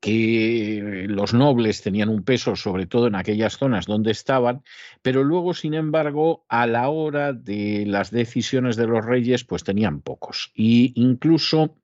que 0.00 1.06
los 1.08 1.34
nobles 1.34 1.82
tenían 1.82 2.08
un 2.08 2.22
peso, 2.22 2.54
sobre 2.54 2.86
todo 2.86 3.08
en 3.08 3.16
aquellas 3.16 3.56
zonas 3.56 3.86
donde 3.86 4.12
estaban, 4.12 4.62
pero 5.02 5.24
luego, 5.24 5.54
sin 5.54 5.74
embargo, 5.74 6.44
a 6.48 6.66
la 6.66 6.88
hora 6.88 7.32
de 7.32 7.84
las 7.86 8.10
decisiones 8.10 8.76
de 8.76 8.86
los 8.86 9.04
reyes, 9.04 9.44
pues 9.44 9.64
tenían 9.64 10.00
pocos. 10.00 10.52
Y 10.54 10.92
incluso 10.94 11.76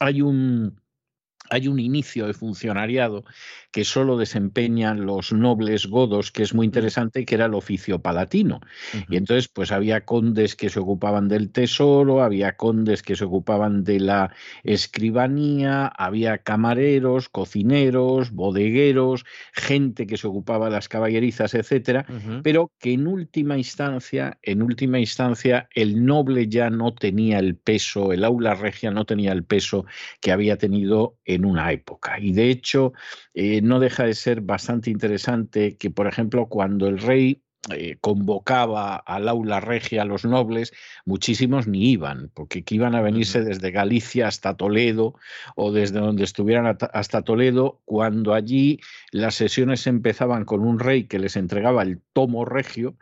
hay 0.00 0.20
un, 0.20 0.80
hay 1.50 1.68
un 1.68 1.78
inicio 1.78 2.26
de 2.26 2.34
funcionariado 2.34 3.24
que 3.70 3.84
solo 3.84 4.16
desempeñan 4.16 5.04
los 5.04 5.32
nobles 5.32 5.86
godos, 5.86 6.30
que 6.30 6.44
es 6.44 6.54
muy 6.54 6.64
interesante, 6.64 7.24
que 7.24 7.34
era 7.34 7.46
el 7.46 7.54
oficio 7.54 7.98
palatino. 7.98 8.60
Y 9.08 9.16
entonces, 9.16 9.48
pues 9.48 9.72
había 9.72 10.04
condes 10.04 10.54
que 10.54 10.70
se 10.70 10.78
ocupaban 10.78 11.26
del 11.28 11.50
tesoro, 11.50 12.22
había 12.22 12.56
condes 12.56 13.02
que 13.02 13.16
se 13.16 13.24
ocupaban 13.24 13.82
de 13.82 13.98
la 13.98 14.32
escribanía, 14.62 15.86
había 15.86 16.38
camareros, 16.38 17.28
cocineros, 17.28 18.30
bodegueros, 18.30 19.24
gente 19.52 20.06
que 20.06 20.16
se 20.16 20.28
ocupaba 20.28 20.66
de 20.66 20.72
las 20.72 20.88
caballerizas, 20.88 21.54
etcétera, 21.54 22.06
pero 22.44 22.70
que 22.78 22.92
en 22.92 23.08
última 23.08 23.58
instancia, 23.58 24.38
en 24.42 24.62
última 24.62 25.00
instancia, 25.00 25.68
el 25.74 26.04
noble 26.04 26.46
ya 26.48 26.70
no 26.70 26.94
tenía 26.94 27.40
el 27.40 27.56
peso, 27.56 28.12
el 28.12 28.24
aula 28.24 28.54
regia 28.54 28.92
no 28.92 29.04
tenía 29.04 29.32
el 29.32 29.44
peso 29.44 29.84
que 30.20 30.30
había 30.30 30.58
tenido 30.58 31.16
en 31.34 31.44
una 31.44 31.72
época. 31.72 32.18
Y 32.20 32.32
de 32.32 32.50
hecho, 32.50 32.92
eh, 33.34 33.60
no 33.62 33.80
deja 33.80 34.04
de 34.04 34.14
ser 34.14 34.40
bastante 34.40 34.90
interesante 34.90 35.76
que, 35.76 35.90
por 35.90 36.06
ejemplo, 36.06 36.46
cuando 36.48 36.88
el 36.88 36.98
rey 36.98 37.44
eh, 37.70 37.96
convocaba 38.02 38.94
al 38.96 39.26
aula 39.26 39.58
regia 39.58 40.02
a 40.02 40.04
los 40.04 40.26
nobles, 40.26 40.74
muchísimos 41.06 41.66
ni 41.66 41.92
iban, 41.92 42.30
porque 42.34 42.62
que 42.62 42.74
iban 42.74 42.94
a 42.94 43.00
venirse 43.00 43.42
desde 43.42 43.70
Galicia 43.70 44.28
hasta 44.28 44.54
Toledo 44.54 45.14
o 45.56 45.72
desde 45.72 45.98
donde 46.00 46.24
estuvieran 46.24 46.76
hasta 46.92 47.22
Toledo, 47.22 47.80
cuando 47.86 48.34
allí 48.34 48.80
las 49.12 49.36
sesiones 49.36 49.86
empezaban 49.86 50.44
con 50.44 50.60
un 50.60 50.78
rey 50.78 51.04
que 51.04 51.18
les 51.18 51.36
entregaba 51.36 51.82
el 51.82 52.02
tomo 52.12 52.44
regio 52.44 52.96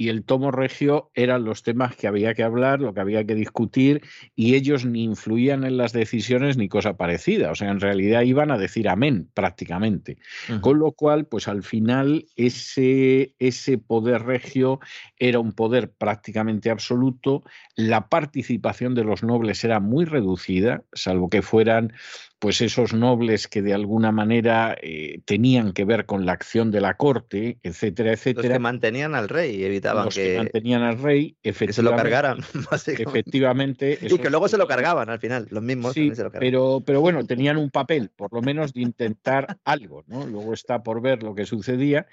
y 0.00 0.10
el 0.10 0.22
tomo 0.22 0.52
regio 0.52 1.10
eran 1.12 1.44
los 1.44 1.64
temas 1.64 1.96
que 1.96 2.06
había 2.06 2.32
que 2.32 2.44
hablar, 2.44 2.80
lo 2.80 2.94
que 2.94 3.00
había 3.00 3.24
que 3.24 3.34
discutir, 3.34 4.02
y 4.36 4.54
ellos 4.54 4.86
ni 4.86 5.02
influían 5.02 5.64
en 5.64 5.76
las 5.76 5.92
decisiones 5.92 6.56
ni 6.56 6.68
cosa 6.68 6.96
parecida. 6.96 7.50
O 7.50 7.56
sea, 7.56 7.70
en 7.70 7.80
realidad 7.80 8.22
iban 8.22 8.52
a 8.52 8.58
decir 8.58 8.88
amén 8.88 9.28
prácticamente. 9.34 10.16
Con 10.60 10.78
lo 10.78 10.92
cual, 10.92 11.26
pues 11.26 11.48
al 11.48 11.64
final 11.64 12.26
ese, 12.36 13.34
ese 13.40 13.76
poder 13.76 14.22
regio 14.22 14.78
era 15.18 15.40
un 15.40 15.52
poder 15.52 15.90
prácticamente 15.90 16.70
absoluto. 16.70 17.42
La 17.74 18.08
participación 18.08 18.94
de 18.94 19.02
los 19.02 19.24
nobles 19.24 19.64
era 19.64 19.80
muy 19.80 20.04
reducida, 20.04 20.84
salvo 20.92 21.28
que 21.28 21.42
fueran 21.42 21.92
pues 22.38 22.60
esos 22.60 22.94
nobles 22.94 23.48
que 23.48 23.62
de 23.62 23.74
alguna 23.74 24.12
manera 24.12 24.76
eh, 24.80 25.20
tenían 25.24 25.72
que 25.72 25.84
ver 25.84 26.06
con 26.06 26.24
la 26.24 26.32
acción 26.32 26.70
de 26.70 26.80
la 26.80 26.96
corte, 26.96 27.58
etcétera, 27.62 28.12
etcétera. 28.12 28.48
Los 28.48 28.52
que 28.54 28.58
mantenían 28.60 29.14
al 29.14 29.28
rey 29.28 29.56
y 29.56 29.64
evitaban 29.64 30.04
los 30.04 30.14
que, 30.14 30.36
mantenían 30.36 30.82
al 30.82 30.98
rey, 30.98 31.36
efectivamente, 31.42 31.72
se 31.72 31.82
lo 31.82 31.96
cargaran, 31.96 32.38
efectivamente. 33.08 33.98
Y 34.00 34.18
que 34.18 34.30
luego 34.30 34.48
se 34.48 34.56
lo 34.56 34.66
cargaban 34.66 35.10
al 35.10 35.18
final, 35.18 35.48
los 35.50 35.62
mismos. 35.62 35.94
Sí, 35.94 36.12
pero, 36.38 36.82
pero 36.84 37.00
bueno, 37.00 37.26
tenían 37.26 37.56
un 37.56 37.70
papel, 37.70 38.10
por 38.14 38.32
lo 38.32 38.40
menos 38.40 38.72
de 38.72 38.82
intentar 38.82 39.58
algo, 39.64 40.04
¿no? 40.06 40.26
Luego 40.26 40.54
está 40.54 40.82
por 40.82 41.00
ver 41.00 41.22
lo 41.22 41.34
que 41.34 41.44
sucedía. 41.44 42.06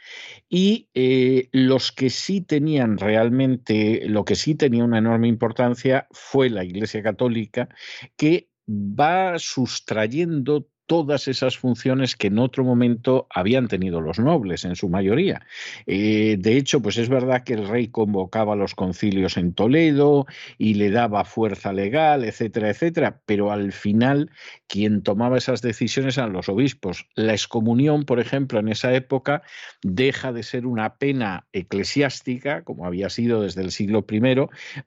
Y 0.49 0.89
eh, 0.93 1.49
los 1.51 1.91
que 1.91 2.09
sí 2.09 2.41
tenían 2.41 2.97
realmente, 2.97 4.03
lo 4.07 4.25
que 4.25 4.35
sí 4.35 4.55
tenía 4.55 4.83
una 4.83 4.97
enorme 4.97 5.27
importancia 5.27 6.07
fue 6.11 6.49
la 6.49 6.63
Iglesia 6.63 7.03
Católica, 7.03 7.69
que 8.17 8.49
va 8.67 9.37
sustrayendo 9.37 10.67
todas 10.85 11.27
esas 11.27 11.57
funciones 11.57 12.15
que 12.15 12.27
en 12.27 12.39
otro 12.39 12.63
momento 12.63 13.27
habían 13.29 13.67
tenido 13.67 14.01
los 14.01 14.19
nobles 14.19 14.65
en 14.65 14.75
su 14.75 14.89
mayoría. 14.89 15.45
Eh, 15.87 16.37
de 16.39 16.57
hecho, 16.57 16.81
pues 16.81 16.97
es 16.97 17.09
verdad 17.09 17.43
que 17.43 17.53
el 17.53 17.67
rey 17.67 17.87
convocaba 17.87 18.55
los 18.55 18.75
concilios 18.75 19.37
en 19.37 19.53
Toledo 19.53 20.25
y 20.57 20.75
le 20.75 20.91
daba 20.91 21.25
fuerza 21.25 21.73
legal, 21.73 22.23
etcétera, 22.23 22.69
etcétera, 22.69 23.21
pero 23.25 23.51
al 23.51 23.71
final 23.71 24.29
quien 24.67 25.01
tomaba 25.01 25.37
esas 25.37 25.61
decisiones 25.61 26.17
eran 26.17 26.33
los 26.33 26.49
obispos. 26.49 27.07
La 27.15 27.33
excomunión, 27.33 28.05
por 28.05 28.19
ejemplo, 28.19 28.59
en 28.59 28.67
esa 28.67 28.93
época 28.93 29.41
deja 29.81 30.31
de 30.33 30.43
ser 30.43 30.65
una 30.65 30.95
pena 30.95 31.45
eclesiástica, 31.53 32.63
como 32.63 32.85
había 32.85 33.09
sido 33.09 33.41
desde 33.41 33.61
el 33.61 33.71
siglo 33.71 34.05
I, 34.09 34.25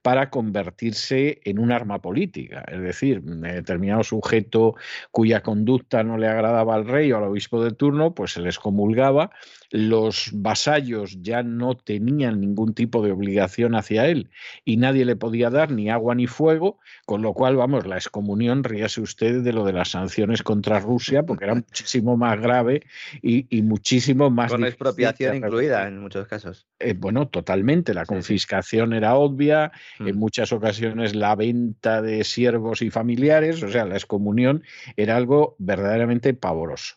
para 0.03 0.31
convertirse 0.31 1.41
en 1.45 1.59
un 1.59 1.73
arma 1.73 2.01
política, 2.01 2.65
es 2.71 2.81
decir, 2.81 3.23
determinado 3.23 4.05
sujeto 4.05 4.75
cuya 5.11 5.43
conducta 5.43 5.88
no 6.05 6.19
le 6.19 6.29
agradaba 6.29 6.75
al 6.75 6.87
rey 6.87 7.11
o 7.13 7.19
al 7.19 7.25
obispo 7.25 7.63
de 7.63 7.73
turno, 7.73 8.15
pues 8.15 8.33
se 8.33 8.41
les 8.41 8.59
comulgaba. 8.59 9.31
Los 9.71 10.31
vasallos 10.33 11.19
ya 11.21 11.43
no 11.43 11.77
tenían 11.77 12.41
ningún 12.41 12.75
tipo 12.75 13.03
de 13.03 13.13
obligación 13.13 13.75
hacia 13.75 14.07
él 14.07 14.31
y 14.65 14.77
nadie 14.77 15.05
le 15.05 15.17
podía 15.17 15.51
dar 15.51 15.71
ni 15.71 15.91
agua 15.91 16.15
ni 16.15 16.27
fuego, 16.27 16.79
con 17.05 17.23
lo 17.23 17.35
cual, 17.35 17.57
vamos, 17.57 17.87
la 17.87 17.97
excomunión, 17.97 18.65
ríase 18.65 19.01
usted 19.01 19.43
de 19.43 19.53
lo 19.53 19.65
de 19.65 19.73
las 19.73 19.91
sanciones 19.91 20.43
contra 20.43 20.81
Rusia, 20.81 21.25
porque 21.25 21.45
era 21.45 21.55
muchísimo 21.55 22.17
más 22.17 22.41
grave 22.41 22.83
y, 23.23 23.47
muchísimo 23.63 24.31
más... 24.31 24.51
Con 24.51 24.65
expropiación 24.65 25.37
incluida 25.37 25.87
en 25.87 25.99
muchos 25.99 26.27
casos. 26.27 26.67
Eh, 26.79 26.95
bueno, 26.97 27.29
totalmente. 27.29 27.93
La 27.93 28.07
confiscación 28.07 28.93
era 28.93 29.17
obvia, 29.17 29.73
en 29.99 30.17
mm. 30.17 30.19
muchas 30.19 30.53
ocasiones 30.53 31.15
la 31.15 31.35
venta 31.35 32.03
de 32.03 32.25
siervos 32.25 32.83
y 32.83 32.91
familiares, 32.91 33.63
o 33.63 33.69
sea, 33.69 33.85
la 33.85 33.95
excomunión 33.95 34.63
era 34.97 35.17
algo 35.17 35.57
verdaderamente 35.59 36.35
pavoroso. 36.35 36.97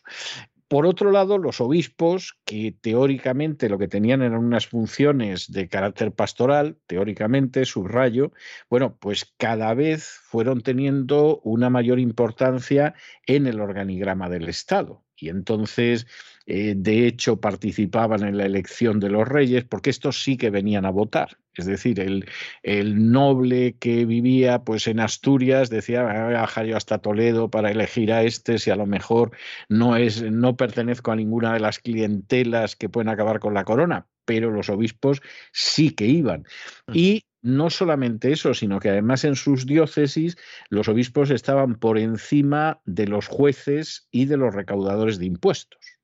Por 0.72 0.86
otro 0.86 1.10
lado, 1.12 1.36
los 1.36 1.60
obispos, 1.60 2.38
que 2.46 2.74
teóricamente 2.80 3.68
lo 3.68 3.76
que 3.76 3.88
tenían 3.88 4.22
eran 4.22 4.42
unas 4.42 4.66
funciones 4.66 5.52
de 5.52 5.68
carácter 5.68 6.12
pastoral, 6.12 6.78
teóricamente, 6.86 7.66
subrayo, 7.66 8.32
bueno, 8.70 8.96
pues 8.98 9.34
cada 9.36 9.74
vez 9.74 10.06
fueron 10.22 10.62
teniendo 10.62 11.42
una 11.44 11.68
mayor 11.68 11.98
importancia 11.98 12.94
en 13.26 13.46
el 13.46 13.60
organigrama 13.60 14.30
del 14.30 14.48
Estado. 14.48 15.04
Y 15.14 15.28
entonces 15.28 16.06
eh, 16.46 16.74
de 16.76 17.06
hecho 17.06 17.40
participaban 17.40 18.22
en 18.24 18.36
la 18.36 18.46
elección 18.46 19.00
de 19.00 19.10
los 19.10 19.28
reyes, 19.28 19.64
porque 19.64 19.90
estos 19.90 20.22
sí 20.22 20.36
que 20.36 20.50
venían 20.50 20.84
a 20.84 20.90
votar. 20.90 21.38
Es 21.54 21.66
decir, 21.66 22.00
el, 22.00 22.26
el 22.62 23.10
noble 23.12 23.76
que 23.78 24.06
vivía 24.06 24.64
pues, 24.64 24.86
en 24.86 25.00
Asturias 25.00 25.68
decía, 25.68 26.02
voy 26.02 26.12
a 26.12 26.28
viajar 26.28 26.66
yo 26.66 26.76
hasta 26.76 26.98
Toledo 26.98 27.50
para 27.50 27.70
elegir 27.70 28.12
a 28.12 28.22
este, 28.22 28.58
si 28.58 28.70
a 28.70 28.76
lo 28.76 28.86
mejor 28.86 29.32
no, 29.68 29.96
es, 29.96 30.22
no 30.22 30.56
pertenezco 30.56 31.12
a 31.12 31.16
ninguna 31.16 31.52
de 31.52 31.60
las 31.60 31.78
clientelas 31.78 32.74
que 32.74 32.88
pueden 32.88 33.10
acabar 33.10 33.38
con 33.38 33.52
la 33.52 33.64
corona, 33.64 34.06
pero 34.24 34.50
los 34.50 34.70
obispos 34.70 35.20
sí 35.52 35.90
que 35.90 36.06
iban. 36.06 36.44
Y 36.92 37.24
no 37.42 37.70
solamente 37.70 38.32
eso, 38.32 38.54
sino 38.54 38.78
que 38.80 38.88
además 38.88 39.24
en 39.24 39.36
sus 39.36 39.66
diócesis 39.66 40.36
los 40.70 40.88
obispos 40.88 41.30
estaban 41.30 41.74
por 41.74 41.98
encima 41.98 42.80
de 42.86 43.08
los 43.08 43.26
jueces 43.26 44.08
y 44.10 44.24
de 44.26 44.36
los 44.36 44.54
recaudadores 44.54 45.18
de 45.18 45.26
impuestos. 45.26 46.01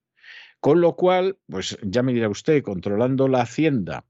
Con 0.61 0.81
lo 0.81 0.97
cual, 0.97 1.38
pues 1.49 1.79
ya 1.83 2.03
me 2.03 2.12
dirá 2.12 2.29
usted, 2.29 2.62
controlando 2.62 3.29
la 3.29 3.42
hacienda 3.42 4.05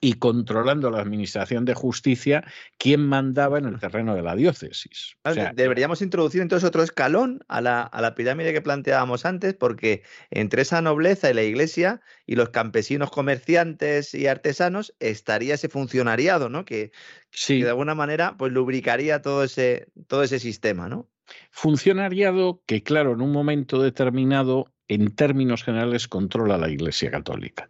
y 0.00 0.14
controlando 0.14 0.90
la 0.90 1.00
administración 1.00 1.64
de 1.64 1.74
justicia, 1.74 2.44
quién 2.78 3.06
mandaba 3.06 3.58
en 3.58 3.66
el 3.66 3.78
terreno 3.78 4.14
de 4.14 4.22
la 4.22 4.34
diócesis. 4.34 5.16
Deberíamos 5.54 6.02
introducir 6.02 6.42
entonces 6.42 6.68
otro 6.68 6.82
escalón 6.82 7.40
a 7.48 7.60
la, 7.60 7.82
a 7.82 8.00
la, 8.00 8.14
pirámide 8.14 8.52
que 8.52 8.60
planteábamos 8.60 9.24
antes, 9.24 9.54
porque 9.54 10.02
entre 10.30 10.62
esa 10.62 10.82
nobleza 10.82 11.30
y 11.30 11.34
la 11.34 11.42
iglesia 11.42 12.00
y 12.26 12.36
los 12.36 12.50
campesinos 12.50 13.10
comerciantes 13.10 14.14
y 14.14 14.26
artesanos 14.26 14.94
estaría 15.00 15.54
ese 15.54 15.68
funcionariado, 15.68 16.48
¿no? 16.48 16.64
Que, 16.64 16.92
que 17.30 17.64
de 17.64 17.68
alguna 17.68 17.94
manera 17.94 18.36
pues 18.36 18.52
lubricaría 18.52 19.22
todo 19.22 19.44
ese, 19.44 19.88
todo 20.08 20.22
ese 20.22 20.38
sistema, 20.38 20.88
¿no? 20.88 21.08
Funcionariado 21.50 22.62
que, 22.66 22.82
claro, 22.82 23.12
en 23.12 23.20
un 23.20 23.32
momento 23.32 23.82
determinado 23.82 24.72
en 24.88 25.10
términos 25.10 25.64
generales 25.64 26.06
controla 26.06 26.58
la 26.58 26.68
Iglesia 26.68 27.10
Católica. 27.10 27.68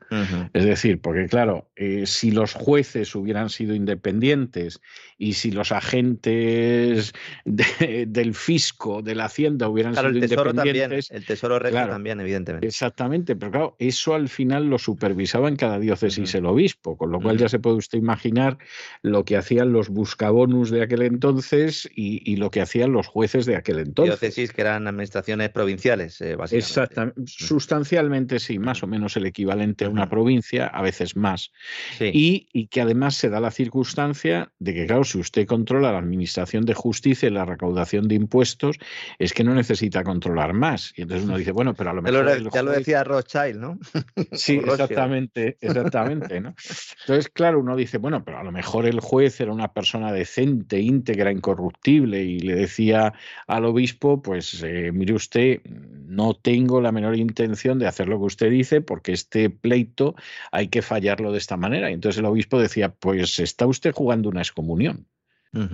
Es 0.53 0.65
decir, 0.65 1.01
porque 1.01 1.27
claro, 1.29 1.71
eh, 1.77 2.05
si 2.07 2.31
los 2.31 2.53
jueces 2.53 3.15
hubieran 3.15 3.49
sido 3.49 3.75
independientes 3.75 4.81
y 5.17 5.35
si 5.35 5.51
los 5.51 5.73
agentes 5.73 7.15
del 7.45 8.35
fisco, 8.35 9.01
de 9.03 9.15
la 9.15 9.27
hacienda 9.27 9.69
hubieran 9.69 9.95
sido 9.95 10.09
el 10.09 10.21
tesoro 10.21 10.51
independientes... 10.51 11.09
También, 11.09 11.23
el 11.23 11.27
Tesoro 11.27 11.59
regla 11.59 11.89
también, 11.89 12.21
evidentemente. 12.21 12.67
Exactamente, 12.67 13.35
pero 13.35 13.51
claro, 13.51 13.77
eso 13.79 14.15
al 14.15 14.29
final 14.29 14.67
lo 14.67 14.79
supervisaba 14.79 15.49
en 15.49 15.57
cada 15.57 15.79
diócesis 15.79 16.35
el 16.35 16.47
obispo, 16.47 16.97
con 16.97 17.11
lo 17.11 17.21
cual 17.21 17.39
ya 17.39 17.49
se 17.49 17.59
puede 17.59 17.77
usted 17.77 17.99
imaginar 17.99 18.59
lo 19.03 19.25
que 19.25 19.37
hacían 19.37 19.73
los 19.73 19.89
buscabonus 19.89 20.71
de 20.71 20.83
aquel 20.83 21.03
entonces 21.03 21.89
y, 21.95 22.37
lo 22.37 22.51
que 22.51 22.61
hacían 22.61 22.93
los 22.93 23.07
jueces 23.07 23.47
de 23.47 23.57
aquel 23.57 23.79
entonces. 23.79 24.21
Diócesis 24.21 24.53
que 24.53 24.61
eran 24.61 24.87
administraciones 24.87 25.49
provinciales, 25.49 26.21
eh, 26.21 26.37
básicamente. 26.37 26.57
Exactamente 26.67 27.06
sustancialmente 27.27 28.39
sí, 28.39 28.59
más 28.59 28.83
o 28.83 28.87
menos 28.87 29.17
el 29.17 29.27
equivalente 29.27 29.85
a 29.85 29.89
una 29.89 30.09
provincia, 30.09 30.67
a 30.67 30.83
veces 30.83 31.17
más. 31.17 31.53
Y, 32.01 32.49
y, 32.53 32.67
que 32.69 32.81
además 32.81 33.17
se 33.17 33.29
da 33.29 33.41
la 33.41 33.51
circunstancia 33.51 34.53
de 34.59 34.75
que, 34.75 34.87
claro, 34.87 35.05
si 35.05 35.19
usted 35.19 35.47
controla 35.47 35.93
la 35.93 35.99
administración 35.99 36.65
de 36.65 36.75
justicia 36.75 37.29
y 37.29 37.33
la 37.33 37.45
recaudación 37.45 38.09
de 38.09 38.15
impuestos, 38.15 38.77
es 39.19 39.33
que 39.33 39.45
no 39.45 39.55
necesita 39.55 40.05
controlar 40.05 40.53
más. 40.53 40.93
Y 40.97 41.03
entonces 41.03 41.27
uno 41.27 41.39
dice, 41.39 41.53
bueno, 41.53 41.75
pero 41.75 41.91
a 41.91 41.93
lo 41.95 42.03
mejor... 42.03 42.53
ya 42.53 42.63
lo 42.63 42.73
decía 42.73 43.05
Rothschild, 43.05 43.57
¿no? 43.57 43.79
Sí, 44.33 44.57
exactamente, 44.57 45.57
exactamente. 45.61 46.41
¿no? 46.41 46.55
Entonces, 47.01 47.29
claro, 47.33 47.61
uno 47.61 47.77
dice, 47.77 47.99
bueno, 47.99 48.25
pero 48.25 48.39
a 48.39 48.45
lo 48.45 48.53
mejor 48.53 48.87
el 48.87 49.01
juez 49.01 49.41
era 49.41 49.53
una 49.53 49.73
persona 49.73 50.13
decente, 50.13 50.81
íntegra, 50.81 51.33
incorruptible, 51.33 52.23
y 52.23 52.41
le 52.41 52.55
decía 52.55 53.15
al 53.47 53.65
obispo, 53.65 54.23
pues 54.23 54.63
eh, 54.63 54.91
mire 54.93 55.15
usted, 55.15 55.61
no 55.65 56.35
tengo 56.35 56.81
la 56.81 56.93
menor 56.97 57.17
intención 57.17 57.79
de 57.79 57.87
hacer 57.87 58.09
lo 58.09 58.19
que 58.19 58.25
usted 58.25 58.51
dice 58.51 58.81
porque 58.81 59.13
este 59.13 59.51
pleito 59.51 60.17
hay 60.51 60.69
que 60.69 60.83
fallarlo 60.83 61.31
de 61.31 61.39
esta 61.39 61.57
manera. 61.57 61.91
Y 61.91 61.95
entonces 61.95 62.19
el 62.19 62.25
obispo 62.25 62.59
decía, 62.59 62.89
pues 62.89 63.39
está 63.39 63.67
usted 63.67 63.93
jugando 63.93 64.29
una 64.29 64.41
excomunión. 64.41 65.07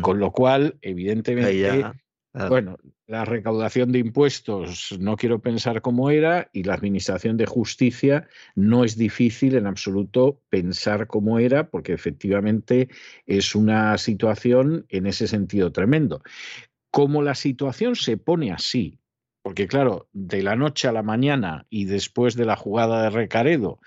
Con 0.01 0.21
lo 0.21 0.31
cual, 0.31 0.77
evidentemente, 0.81 1.85
bueno, 2.49 2.79
la 3.07 3.25
recaudación 3.25 3.93
de 3.93 3.99
impuestos 3.99 4.97
no 4.99 5.17
quiero 5.17 5.41
pensar 5.41 5.83
cómo 5.83 6.11
era 6.11 6.49
y 6.53 6.63
la 6.63 6.75
administración 6.75 7.37
de 7.37 7.47
justicia 7.47 8.29
no 8.55 8.85
es 8.85 8.97
difícil 8.97 9.57
en 9.57 9.67
absoluto 9.67 10.41
pensar 10.49 11.09
cómo 11.09 11.39
era 11.39 11.69
porque 11.69 11.93
efectivamente 11.93 12.89
es 13.27 13.55
una 13.55 13.99
situación 13.99 14.87
en 14.89 15.07
ese 15.07 15.27
sentido 15.27 15.73
tremendo. 15.73 16.23
Como 16.91 17.23
la 17.23 17.35
situación 17.35 17.97
se 17.97 18.17
pone 18.17 18.53
así, 18.53 19.02
porque 19.43 19.67
claro, 19.67 20.09
de 20.13 20.43
la 20.43 20.57
noche 20.57 20.89
a 20.89 20.93
la 20.93 21.03
mañana 21.03 21.67
y 21.69 21.85
después 21.85 22.37
de 22.37 22.45
la 22.45 22.57
jugada 22.57 23.03
de 23.03 23.11
Recaredo, 23.11 23.81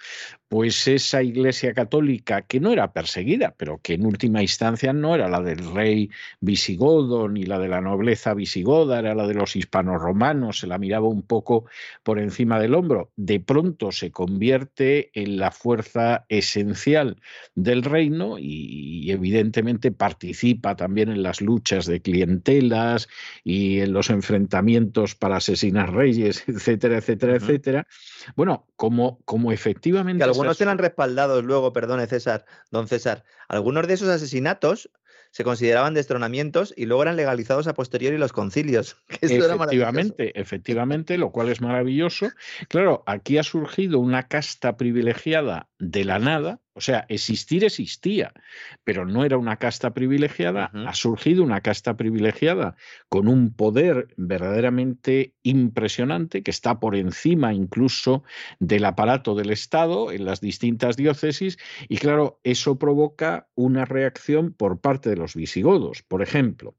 pues 0.48 0.88
esa 0.88 1.24
iglesia 1.24 1.74
católica 1.74 2.44
que 2.44 2.60
no 2.60 2.72
era 2.72 2.94
perseguida, 2.94 3.56
pero 3.58 3.80
que 3.82 3.94
en 3.94 4.06
última 4.06 4.42
instancia 4.42 4.94
no 4.94 5.16
era 5.16 5.28
la 5.28 5.42
del 5.42 5.74
rey 5.74 6.10
visigodo 6.40 7.28
ni 7.28 7.46
la 7.46 7.58
de 7.58 7.68
la 7.68 7.82
nobleza 7.82 8.34
visigoda, 8.34 9.00
era 9.00 9.16
la 9.16 9.28
de 9.28 9.34
los 9.34 9.56
hispanos 9.56 10.02
romanos, 10.02 10.60
se 10.60 10.68
la 10.68 10.78
miraba 10.78 11.08
un 11.08 11.24
poco 11.24 11.66
por 12.04 12.20
encima 12.20 12.60
del 12.60 12.76
hombro, 12.76 13.12
de 13.16 13.40
pronto 13.40 13.92
se 13.92 14.12
convierte 14.12 15.10
en 15.14 15.38
la 15.38 15.52
fuerza 15.52 16.26
esencial 16.30 17.18
del 17.56 17.84
reino 17.84 18.38
y, 18.38 19.12
evidentemente 19.12 19.92
participa 19.92 20.76
también 20.76 21.10
en 21.10 21.24
las 21.24 21.42
luchas 21.42 21.86
de 21.86 22.02
clientelas 22.02 23.08
y 23.44 23.80
en 23.80 23.94
los 23.94 24.10
enfrentamientos 24.10 25.16
para 25.16 25.38
asesinar 25.38 25.94
reyes, 25.94 26.44
etcétera, 26.48 26.98
etcétera, 26.98 27.36
etcétera. 27.36 27.88
Bueno, 28.36 28.68
como, 28.76 29.20
como 29.26 29.52
efectivamente 29.52 30.24
algunos 30.36 30.62
eran 30.62 30.78
respaldados 30.78 31.44
luego, 31.44 31.74
perdone 31.74 32.08
César, 32.08 32.46
don 32.72 32.88
César, 32.88 33.24
algunos 33.48 33.88
de 33.88 33.94
esos 33.94 34.10
asesinatos 34.10 34.90
se 35.32 35.44
consideraban 35.44 35.94
destronamientos 35.94 36.74
y 36.78 36.86
luego 36.86 37.04
eran 37.04 37.18
legalizados 37.18 37.68
a 37.68 37.74
posteriori 37.74 38.18
los 38.18 38.32
concilios. 38.32 38.96
efectivamente, 39.22 40.40
efectivamente, 40.40 41.18
lo 41.18 41.32
cual 41.32 41.50
es 41.50 41.60
maravilloso. 41.60 42.30
Claro, 42.70 43.04
aquí 43.06 43.38
ha 43.38 43.44
surgido 43.44 44.00
una 44.00 44.30
casta 44.30 44.78
privilegiada 44.78 45.68
de 45.78 46.06
la 46.06 46.20
nada, 46.20 46.62
o 46.78 46.82
sea, 46.82 47.06
existir 47.08 47.64
existía, 47.64 48.34
pero 48.84 49.06
no 49.06 49.24
era 49.24 49.38
una 49.38 49.56
casta 49.56 49.94
privilegiada, 49.94 50.72
ha 50.74 50.94
surgido 50.94 51.42
una 51.42 51.62
casta 51.62 51.96
privilegiada 51.96 52.76
con 53.08 53.30
un 53.30 53.54
poder 53.54 54.10
verdaderamente 54.18 55.34
impresionante 55.42 56.44
que 56.44 56.52
está 56.52 56.82
por 56.82 56.98
encima 56.98 57.54
incluso 57.54 58.24
del 58.60 58.84
aparato 58.84 59.36
del 59.36 59.52
Estado 59.52 60.12
en 60.12 60.26
las 60.26 60.42
distintas 60.42 60.98
diócesis 60.98 61.58
y 61.88 61.98
claro, 61.98 62.42
eso 62.44 62.78
provoca 62.78 63.48
una 63.56 63.86
reacción 63.86 64.52
por 64.52 64.82
parte 64.82 65.10
de 65.10 65.16
los 65.16 65.34
visigodos. 65.34 66.04
Por 66.04 66.22
ejemplo, 66.22 66.76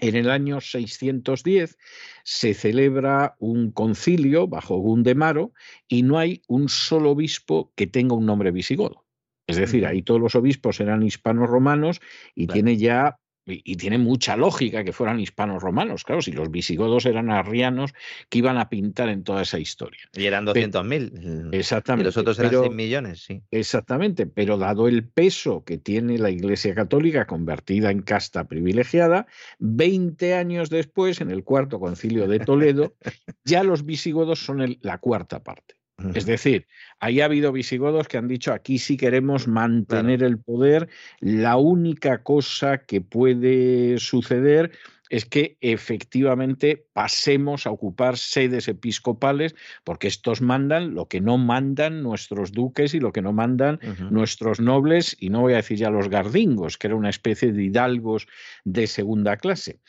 en 0.00 0.16
el 0.16 0.30
año 0.30 0.60
610 0.60 1.78
se 2.24 2.54
celebra 2.54 3.36
un 3.38 3.70
concilio 3.70 4.46
bajo 4.46 4.76
Gundemaro 4.78 5.52
y 5.86 6.02
no 6.02 6.18
hay 6.18 6.42
un 6.46 6.68
solo 6.68 7.10
obispo 7.10 7.72
que 7.74 7.86
tenga 7.86 8.14
un 8.14 8.26
nombre 8.26 8.50
visigodo. 8.50 9.04
Es 9.46 9.56
decir, 9.56 9.86
ahí 9.86 10.02
todos 10.02 10.20
los 10.20 10.34
obispos 10.34 10.78
eran 10.80 11.02
hispanos 11.02 11.48
romanos 11.48 12.00
y 12.34 12.48
tiene 12.48 12.76
ya 12.76 13.18
y 13.48 13.76
tiene 13.76 13.98
mucha 13.98 14.36
lógica 14.36 14.84
que 14.84 14.92
fueran 14.92 15.20
hispanos 15.20 15.62
romanos, 15.62 16.04
claro, 16.04 16.22
si 16.22 16.32
los 16.32 16.50
visigodos 16.50 17.06
eran 17.06 17.30
arrianos 17.30 17.94
que 18.28 18.38
iban 18.38 18.58
a 18.58 18.68
pintar 18.68 19.08
en 19.08 19.24
toda 19.24 19.42
esa 19.42 19.58
historia. 19.58 20.00
Y 20.14 20.26
eran 20.26 20.46
200.000. 20.46 21.50
Exactamente. 21.52 22.02
Y 22.02 22.06
los 22.06 22.16
otros 22.16 22.38
eran 22.38 22.50
100 22.50 22.76
millones, 22.76 23.20
sí. 23.20 23.42
Exactamente, 23.50 24.26
pero 24.26 24.58
dado 24.58 24.88
el 24.88 25.04
peso 25.04 25.64
que 25.64 25.78
tiene 25.78 26.18
la 26.18 26.30
Iglesia 26.30 26.74
Católica 26.74 27.26
convertida 27.26 27.90
en 27.90 28.02
casta 28.02 28.44
privilegiada, 28.44 29.26
20 29.58 30.34
años 30.34 30.70
después, 30.70 31.20
en 31.20 31.30
el 31.30 31.44
cuarto 31.44 31.80
concilio 31.80 32.28
de 32.28 32.40
Toledo, 32.40 32.94
ya 33.44 33.62
los 33.62 33.84
visigodos 33.84 34.40
son 34.40 34.78
la 34.80 34.98
cuarta 34.98 35.42
parte. 35.42 35.77
Es 36.14 36.26
decir, 36.26 36.66
ahí 37.00 37.20
ha 37.20 37.24
habido 37.24 37.50
visigodos 37.50 38.06
que 38.06 38.18
han 38.18 38.28
dicho 38.28 38.52
aquí 38.52 38.78
sí 38.78 38.96
queremos 38.96 39.48
mantener 39.48 40.22
el 40.22 40.38
poder, 40.38 40.88
la 41.20 41.56
única 41.56 42.22
cosa 42.22 42.78
que 42.78 43.00
puede 43.00 43.98
suceder 43.98 44.70
es 45.10 45.24
que 45.24 45.56
efectivamente 45.60 46.86
pasemos 46.92 47.66
a 47.66 47.70
ocupar 47.70 48.18
sedes 48.18 48.68
episcopales, 48.68 49.54
porque 49.84 50.08
estos 50.08 50.40
mandan 50.40 50.94
lo 50.94 51.08
que 51.08 51.20
no 51.20 51.38
mandan 51.38 52.02
nuestros 52.02 52.52
duques 52.52 52.94
y 52.94 53.00
lo 53.00 53.12
que 53.12 53.22
no 53.22 53.32
mandan 53.32 53.80
nuestros 54.10 54.60
nobles, 54.60 55.16
y 55.18 55.30
no 55.30 55.40
voy 55.40 55.54
a 55.54 55.56
decir 55.56 55.78
ya 55.78 55.90
los 55.90 56.08
gardingos, 56.08 56.76
que 56.76 56.88
era 56.88 56.96
una 56.96 57.10
especie 57.10 57.52
de 57.52 57.64
hidalgos 57.64 58.26
de 58.64 58.86
segunda 58.86 59.36
clase. 59.36 59.80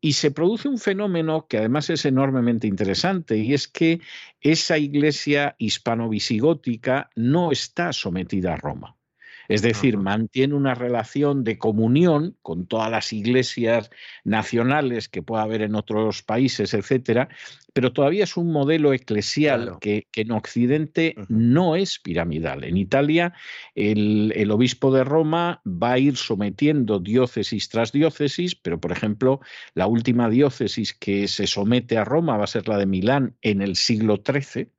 Y 0.00 0.12
se 0.12 0.30
produce 0.30 0.68
un 0.68 0.78
fenómeno 0.78 1.46
que 1.48 1.58
además 1.58 1.90
es 1.90 2.04
enormemente 2.04 2.66
interesante, 2.66 3.38
y 3.38 3.54
es 3.54 3.68
que 3.68 4.00
esa 4.40 4.78
iglesia 4.78 5.56
hispano-visigótica 5.58 7.10
no 7.16 7.50
está 7.50 7.92
sometida 7.92 8.54
a 8.54 8.56
Roma. 8.56 8.97
Es 9.48 9.62
decir, 9.62 9.96
mantiene 9.96 10.54
una 10.54 10.74
relación 10.74 11.42
de 11.42 11.56
comunión 11.56 12.36
con 12.42 12.66
todas 12.66 12.90
las 12.90 13.14
iglesias 13.14 13.90
nacionales 14.22 15.08
que 15.08 15.22
pueda 15.22 15.42
haber 15.42 15.62
en 15.62 15.74
otros 15.74 16.22
países, 16.22 16.74
etcétera, 16.74 17.30
pero 17.72 17.92
todavía 17.92 18.24
es 18.24 18.36
un 18.36 18.52
modelo 18.52 18.92
eclesial 18.92 19.78
que, 19.80 20.06
en 20.14 20.32
Occidente 20.32 21.14
no 21.28 21.76
es 21.76 21.98
piramidal. 21.98 22.64
En 22.64 22.76
Italia, 22.76 23.32
el, 23.74 24.32
el, 24.36 24.50
obispo 24.50 24.92
de 24.92 25.04
Roma 25.04 25.62
va 25.64 25.92
a 25.92 25.98
ir 25.98 26.16
sometiendo 26.16 26.98
diócesis 26.98 27.68
tras 27.68 27.92
diócesis, 27.92 28.54
pero 28.54 28.80
por 28.80 28.92
ejemplo, 28.92 29.40
la 29.74 29.86
última 29.86 30.28
diócesis 30.28 30.92
que 30.92 31.28
se 31.28 31.46
somete 31.46 31.96
a 31.96 32.04
Roma 32.04 32.36
va 32.36 32.44
a 32.44 32.48
ser 32.48 32.68
la 32.68 32.78
de 32.78 32.86
Milán 32.86 33.36
en 33.42 33.62
el 33.62 33.76
siglo 33.76 34.20
XIII 34.26 34.72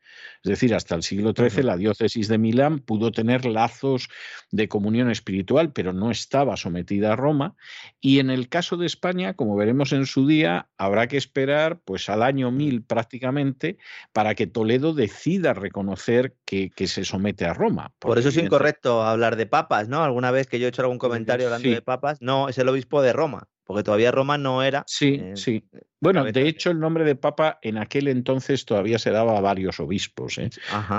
Es 0.44 0.50
decir, 0.50 0.74
hasta 0.74 0.96
el 0.96 1.04
siglo 1.04 1.34
XIII 1.36 1.64
la 1.64 1.76
diócesis 1.76 2.30
de 2.30 2.38
Milán 2.38 2.80
pudo 2.80 3.12
tener 3.12 3.46
lazos 3.46 4.08
de 4.52 4.70
comunión 4.70 5.12
espiritual, 5.12 5.74
pero 5.74 5.92
no 5.92 6.12
estaba 6.12 6.56
sometida 6.56 7.14
a 7.14 7.16
Roma. 7.18 7.56
Y 8.00 8.20
en 8.20 8.30
el 8.30 8.48
caso 8.48 8.78
de 8.78 8.86
España, 8.86 9.34
como 9.34 9.58
veremos 9.58 9.92
en 9.92 10.06
su 10.06 10.28
día, 10.28 10.70
habrá 10.78 11.08
que 11.08 11.18
esperar 11.18 11.80
pues 11.84 12.08
al 12.10 12.24
año 12.24 12.52
1000 12.52 12.84
prácticamente 12.84 13.78
para 14.14 14.34
que 14.34 14.48
Toledo 14.48 14.94
decida 14.94 15.54
reconocer 15.54 16.36
que, 16.46 16.72
se 16.88 17.04
somete 17.04 17.46
a 17.46 17.54
Roma. 17.54 17.92
Por 18.00 18.18
eso 18.18 18.30
es 18.30 18.38
incorrecto 18.38 19.04
hablar 19.04 19.36
de 19.36 19.46
papas, 19.46 19.90
¿no? 19.90 20.04
Alguna 20.04 20.32
vez 20.32 20.48
que 20.48 20.60
yo 20.60 20.66
he 20.66 20.70
hecho 20.70 20.82
algún 20.82 20.98
comentario 20.98 21.48
hablando 21.48 21.70
de 21.70 21.82
papas, 21.82 22.22
no, 22.22 22.50
es 22.50 22.58
el 22.58 22.70
obispo 22.70 23.02
de 23.02 23.14
Roma 23.14 23.48
porque 23.70 23.84
todavía 23.84 24.10
Roma 24.10 24.40
no 24.40 24.64
era. 24.64 24.84
Sí, 24.88 25.22
sí. 25.36 25.64
Bueno, 26.00 26.24
de 26.24 26.48
hecho, 26.48 26.72
el 26.72 26.80
nombre 26.80 27.04
de 27.04 27.16
papa 27.16 27.60
en 27.62 27.78
aquel 27.78 28.08
entonces 28.08 28.66
todavía 28.66 28.98
se 28.98 29.12
daba 29.12 29.38
a 29.38 29.42
varios 29.42 29.80
obispos. 29.80 30.40
¿eh? 30.40 30.50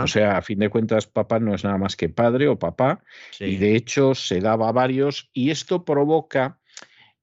O 0.01 0.07
sea, 0.07 0.37
a 0.37 0.43
fin 0.43 0.61
de 0.61 0.69
cuentas, 0.69 1.09
papa 1.09 1.41
no 1.41 1.53
es 1.53 1.65
nada 1.65 1.79
más 1.79 1.97
que 1.97 2.09
padre 2.09 2.47
o 2.47 2.61
papá, 2.61 3.03
y 3.41 3.57
de 3.57 3.75
hecho 3.75 4.15
se 4.15 4.39
daba 4.39 4.69
a 4.69 4.73
varios, 4.73 5.31
y 5.33 5.51
esto 5.51 5.85
provoca 5.85 6.61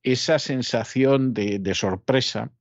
esa 0.03 0.37
sensación 0.37 1.33
de, 1.33 1.59
de 1.59 1.75
sorpresa 1.75 2.51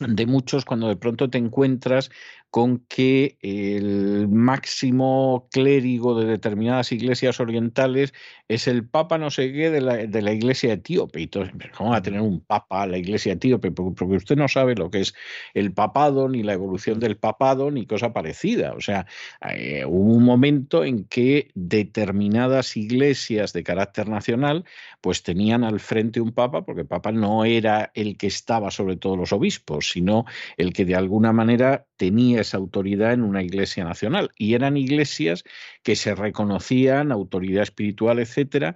de 0.00 0.24
muchos 0.24 0.64
cuando 0.64 0.88
de 0.88 0.96
pronto 0.96 1.28
te 1.28 1.36
encuentras 1.36 2.10
con 2.50 2.78
que 2.88 3.36
el 3.42 4.28
máximo 4.28 5.48
clérigo 5.52 6.18
de 6.18 6.26
determinadas 6.26 6.92
iglesias 6.92 7.40
orientales 7.40 8.14
es 8.48 8.66
el 8.66 8.88
papa 8.88 9.18
no 9.18 9.30
sé 9.30 9.52
qué 9.52 9.70
de 9.70 9.82
la, 9.82 9.96
de 9.96 10.22
la 10.22 10.32
iglesia 10.32 10.72
etíope. 10.72 11.20
Y 11.20 11.26
todos, 11.26 11.50
¿cómo 11.76 11.90
va 11.90 11.96
a 11.96 12.02
tener 12.02 12.22
un 12.22 12.40
papa 12.40 12.86
la 12.86 12.96
iglesia 12.96 13.34
etíope? 13.34 13.70
Porque 13.70 14.16
usted 14.16 14.36
no 14.36 14.48
sabe 14.48 14.74
lo 14.74 14.90
que 14.90 15.00
es 15.00 15.14
el 15.52 15.72
papado, 15.72 16.28
ni 16.28 16.42
la 16.42 16.54
evolución 16.54 17.00
del 17.00 17.18
papado, 17.18 17.70
ni 17.70 17.86
cosa 17.86 18.12
parecida. 18.14 18.72
O 18.72 18.80
sea, 18.80 19.06
eh, 19.50 19.84
hubo 19.84 20.14
un 20.14 20.24
momento 20.24 20.84
en 20.84 21.04
que 21.04 21.50
determinadas 21.54 22.76
iglesias 22.76 23.52
de 23.52 23.62
carácter 23.62 24.08
nacional 24.08 24.64
pues 25.00 25.22
tenían 25.22 25.64
al 25.64 25.80
frente 25.80 26.20
un 26.20 26.32
papa, 26.32 26.64
porque 26.64 26.82
el 26.82 26.86
papa 26.86 27.12
no 27.12 27.44
era 27.44 27.90
el 27.94 28.16
que 28.16 28.26
estaba 28.26 28.70
sobre 28.70 28.96
todos 28.96 29.18
los 29.18 29.32
obispos, 29.32 29.90
sino 29.90 30.24
el 30.56 30.72
que 30.72 30.84
de 30.84 30.94
alguna 30.94 31.32
manera 31.32 31.86
tenía 31.96 32.37
esa 32.40 32.56
autoridad 32.56 33.12
en 33.12 33.22
una 33.22 33.42
iglesia 33.42 33.84
nacional. 33.84 34.30
Y 34.36 34.54
eran 34.54 34.76
iglesias 34.76 35.44
que 35.82 35.96
se 35.96 36.14
reconocían, 36.14 37.12
autoridad 37.12 37.62
espiritual, 37.62 38.18
etcétera, 38.18 38.74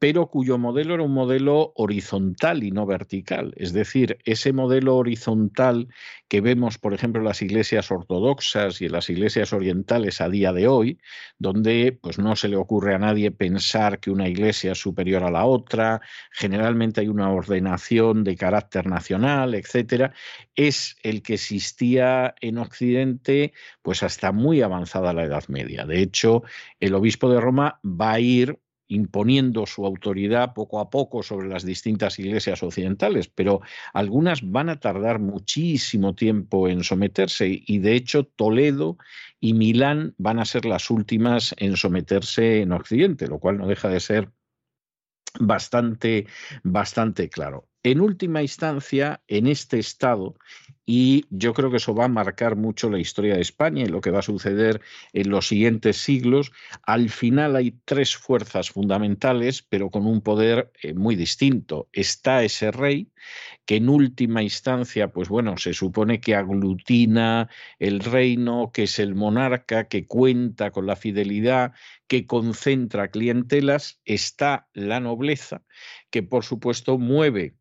pero 0.00 0.28
cuyo 0.28 0.56
modelo 0.56 0.94
era 0.94 1.02
un 1.02 1.12
modelo 1.12 1.74
horizontal 1.76 2.64
y 2.64 2.70
no 2.70 2.86
vertical. 2.86 3.52
Es 3.56 3.74
decir, 3.74 4.16
ese 4.24 4.54
modelo 4.54 4.96
horizontal 4.96 5.88
que 6.26 6.40
vemos, 6.40 6.78
por 6.78 6.94
ejemplo, 6.94 7.20
en 7.20 7.26
las 7.26 7.42
iglesias 7.42 7.90
ortodoxas 7.90 8.80
y 8.80 8.86
en 8.86 8.92
las 8.92 9.10
iglesias 9.10 9.52
orientales 9.52 10.22
a 10.22 10.30
día 10.30 10.54
de 10.54 10.68
hoy, 10.68 10.98
donde 11.38 11.98
pues, 12.00 12.18
no 12.18 12.34
se 12.34 12.48
le 12.48 12.56
ocurre 12.56 12.94
a 12.94 12.98
nadie 12.98 13.30
pensar 13.30 14.00
que 14.00 14.10
una 14.10 14.26
iglesia 14.26 14.72
es 14.72 14.78
superior 14.78 15.22
a 15.22 15.30
la 15.30 15.44
otra, 15.44 16.00
generalmente 16.32 17.02
hay 17.02 17.08
una 17.08 17.30
ordenación 17.30 18.24
de 18.24 18.36
carácter 18.36 18.86
nacional, 18.86 19.54
etcétera, 19.54 20.14
es 20.56 20.96
el 21.02 21.20
que 21.22 21.34
existía 21.34 22.34
en 22.40 22.56
Occidente 22.56 23.52
pues 23.82 24.02
hasta 24.02 24.32
muy 24.32 24.62
avanzada 24.62 25.12
la 25.12 25.24
Edad 25.24 25.44
Media. 25.48 25.84
De 25.84 26.00
hecho, 26.00 26.42
el 26.80 26.94
obispo 26.94 27.30
de 27.30 27.38
Roma 27.38 27.80
va 27.84 28.12
a 28.12 28.20
ir 28.20 28.58
imponiendo 28.90 29.66
su 29.66 29.86
autoridad 29.86 30.52
poco 30.52 30.80
a 30.80 30.90
poco 30.90 31.22
sobre 31.22 31.48
las 31.48 31.64
distintas 31.64 32.18
iglesias 32.18 32.62
occidentales, 32.62 33.28
pero 33.28 33.60
algunas 33.94 34.48
van 34.50 34.68
a 34.68 34.80
tardar 34.80 35.20
muchísimo 35.20 36.14
tiempo 36.14 36.68
en 36.68 36.82
someterse 36.82 37.62
y 37.64 37.78
de 37.78 37.94
hecho 37.94 38.24
Toledo 38.24 38.98
y 39.38 39.54
Milán 39.54 40.14
van 40.18 40.40
a 40.40 40.44
ser 40.44 40.64
las 40.64 40.90
últimas 40.90 41.54
en 41.58 41.76
someterse 41.76 42.62
en 42.62 42.72
Occidente, 42.72 43.28
lo 43.28 43.38
cual 43.38 43.58
no 43.58 43.68
deja 43.68 43.88
de 43.88 44.00
ser 44.00 44.30
bastante, 45.38 46.26
bastante 46.64 47.28
claro. 47.28 47.68
En 47.82 48.00
última 48.00 48.42
instancia, 48.42 49.22
en 49.28 49.46
este 49.46 49.78
estado, 49.78 50.34
y 50.92 51.24
yo 51.30 51.54
creo 51.54 51.70
que 51.70 51.76
eso 51.76 51.94
va 51.94 52.06
a 52.06 52.08
marcar 52.08 52.56
mucho 52.56 52.90
la 52.90 52.98
historia 52.98 53.36
de 53.36 53.42
España 53.42 53.84
y 53.84 53.86
lo 53.86 54.00
que 54.00 54.10
va 54.10 54.18
a 54.18 54.22
suceder 54.22 54.80
en 55.12 55.30
los 55.30 55.46
siguientes 55.46 55.98
siglos. 55.98 56.50
Al 56.82 57.10
final 57.10 57.54
hay 57.54 57.78
tres 57.84 58.16
fuerzas 58.16 58.70
fundamentales, 58.70 59.62
pero 59.62 59.88
con 59.88 60.04
un 60.04 60.20
poder 60.20 60.72
eh, 60.82 60.92
muy 60.92 61.14
distinto. 61.14 61.88
Está 61.92 62.42
ese 62.42 62.72
rey, 62.72 63.12
que 63.66 63.76
en 63.76 63.88
última 63.88 64.42
instancia, 64.42 65.12
pues 65.12 65.28
bueno, 65.28 65.58
se 65.58 65.74
supone 65.74 66.20
que 66.20 66.34
aglutina 66.34 67.48
el 67.78 68.00
reino, 68.00 68.72
que 68.74 68.82
es 68.82 68.98
el 68.98 69.14
monarca, 69.14 69.86
que 69.86 70.08
cuenta 70.08 70.72
con 70.72 70.88
la 70.88 70.96
fidelidad, 70.96 71.72
que 72.08 72.26
concentra 72.26 73.12
clientelas. 73.12 74.00
Está 74.04 74.68
la 74.72 74.98
nobleza, 74.98 75.62
que 76.10 76.24
por 76.24 76.42
supuesto 76.42 76.98
mueve 76.98 77.59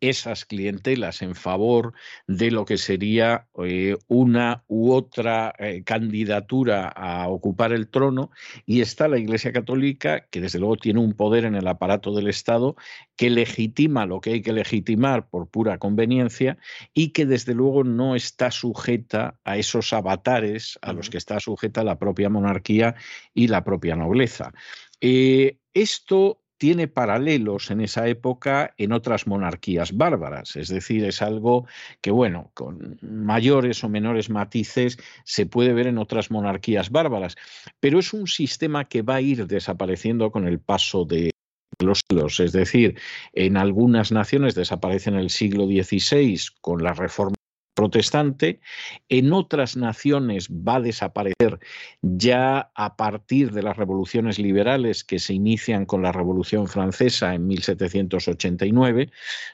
esas 0.00 0.44
clientelas 0.44 1.22
en 1.22 1.34
favor 1.34 1.92
de 2.26 2.50
lo 2.50 2.64
que 2.64 2.78
sería 2.78 3.48
eh, 3.62 3.96
una 4.08 4.64
u 4.66 4.92
otra 4.92 5.54
eh, 5.58 5.82
candidatura 5.84 6.88
a 6.88 7.28
ocupar 7.28 7.72
el 7.72 7.88
trono 7.88 8.30
y 8.66 8.80
está 8.80 9.08
la 9.08 9.18
Iglesia 9.18 9.52
Católica 9.52 10.26
que 10.30 10.40
desde 10.40 10.58
luego 10.58 10.76
tiene 10.76 11.00
un 11.00 11.12
poder 11.12 11.44
en 11.44 11.54
el 11.54 11.66
aparato 11.66 12.14
del 12.14 12.28
Estado 12.28 12.76
que 13.16 13.30
legitima 13.30 14.06
lo 14.06 14.20
que 14.20 14.32
hay 14.32 14.42
que 14.42 14.52
legitimar 14.52 15.28
por 15.28 15.48
pura 15.48 15.78
conveniencia 15.78 16.56
y 16.94 17.10
que 17.10 17.26
desde 17.26 17.54
luego 17.54 17.84
no 17.84 18.16
está 18.16 18.50
sujeta 18.50 19.38
a 19.44 19.58
esos 19.58 19.92
avatares 19.92 20.78
a 20.82 20.92
los 20.92 21.10
que 21.10 21.18
está 21.18 21.38
sujeta 21.40 21.84
la 21.84 21.98
propia 21.98 22.30
monarquía 22.30 22.94
y 23.34 23.48
la 23.48 23.64
propia 23.64 23.96
nobleza. 23.96 24.52
Eh, 25.00 25.58
esto 25.74 26.42
tiene 26.60 26.88
paralelos 26.88 27.70
en 27.70 27.80
esa 27.80 28.06
época 28.06 28.74
en 28.76 28.92
otras 28.92 29.26
monarquías 29.26 29.96
bárbaras, 29.96 30.56
es 30.56 30.68
decir, 30.68 31.06
es 31.06 31.22
algo 31.22 31.66
que, 32.02 32.10
bueno, 32.10 32.50
con 32.52 32.98
mayores 33.00 33.82
o 33.82 33.88
menores 33.88 34.28
matices 34.28 34.98
se 35.24 35.46
puede 35.46 35.72
ver 35.72 35.86
en 35.86 35.96
otras 35.96 36.30
monarquías 36.30 36.90
bárbaras, 36.90 37.36
pero 37.80 37.98
es 37.98 38.12
un 38.12 38.26
sistema 38.26 38.84
que 38.84 39.00
va 39.00 39.14
a 39.14 39.20
ir 39.22 39.46
desapareciendo 39.46 40.30
con 40.30 40.46
el 40.46 40.60
paso 40.60 41.06
de 41.06 41.30
los 41.78 42.02
siglos, 42.06 42.38
es 42.40 42.52
decir, 42.52 43.00
en 43.32 43.56
algunas 43.56 44.12
naciones 44.12 44.54
desaparece 44.54 45.08
en 45.08 45.16
el 45.16 45.30
siglo 45.30 45.64
XVI 45.64 46.38
con 46.60 46.82
la 46.82 46.92
reforma 46.92 47.39
protestante, 47.74 48.60
en 49.08 49.32
otras 49.32 49.76
naciones 49.76 50.48
va 50.50 50.76
a 50.76 50.80
desaparecer 50.80 51.58
ya 52.02 52.70
a 52.74 52.96
partir 52.96 53.52
de 53.52 53.62
las 53.62 53.76
revoluciones 53.76 54.38
liberales 54.38 55.04
que 55.04 55.18
se 55.18 55.34
inician 55.34 55.86
con 55.86 56.02
la 56.02 56.12
Revolución 56.12 56.68
Francesa 56.68 57.34
en 57.34 57.46
1789. 57.46 59.10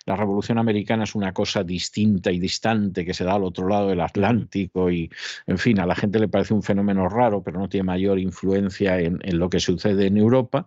La 0.07 0.17
Revolución 0.17 0.59
Americana 0.59 1.05
es 1.05 1.15
una 1.15 1.33
cosa 1.33 1.63
distinta 1.63 2.33
y 2.33 2.39
distante 2.39 3.05
que 3.05 3.15
se 3.15 3.25
da 3.25 3.35
al 3.35 3.45
otro 3.45 3.69
lado 3.69 3.89
del 3.89 4.01
Atlántico 4.01 4.91
y, 4.91 5.11
en 5.47 5.59
fin, 5.59 5.79
a 5.81 5.87
la 5.87 5.95
gente 5.95 6.19
le 6.19 6.29
parece 6.29 6.55
un 6.55 6.63
fenómeno 6.63 7.09
raro, 7.09 7.43
pero 7.43 7.59
no 7.59 7.69
tiene 7.69 7.85
mayor 7.85 8.19
influencia 8.19 8.99
en, 9.01 9.19
en 9.23 9.39
lo 9.39 9.51
que 9.51 9.61
sucede 9.61 10.07
en 10.07 10.17
Europa. 10.17 10.67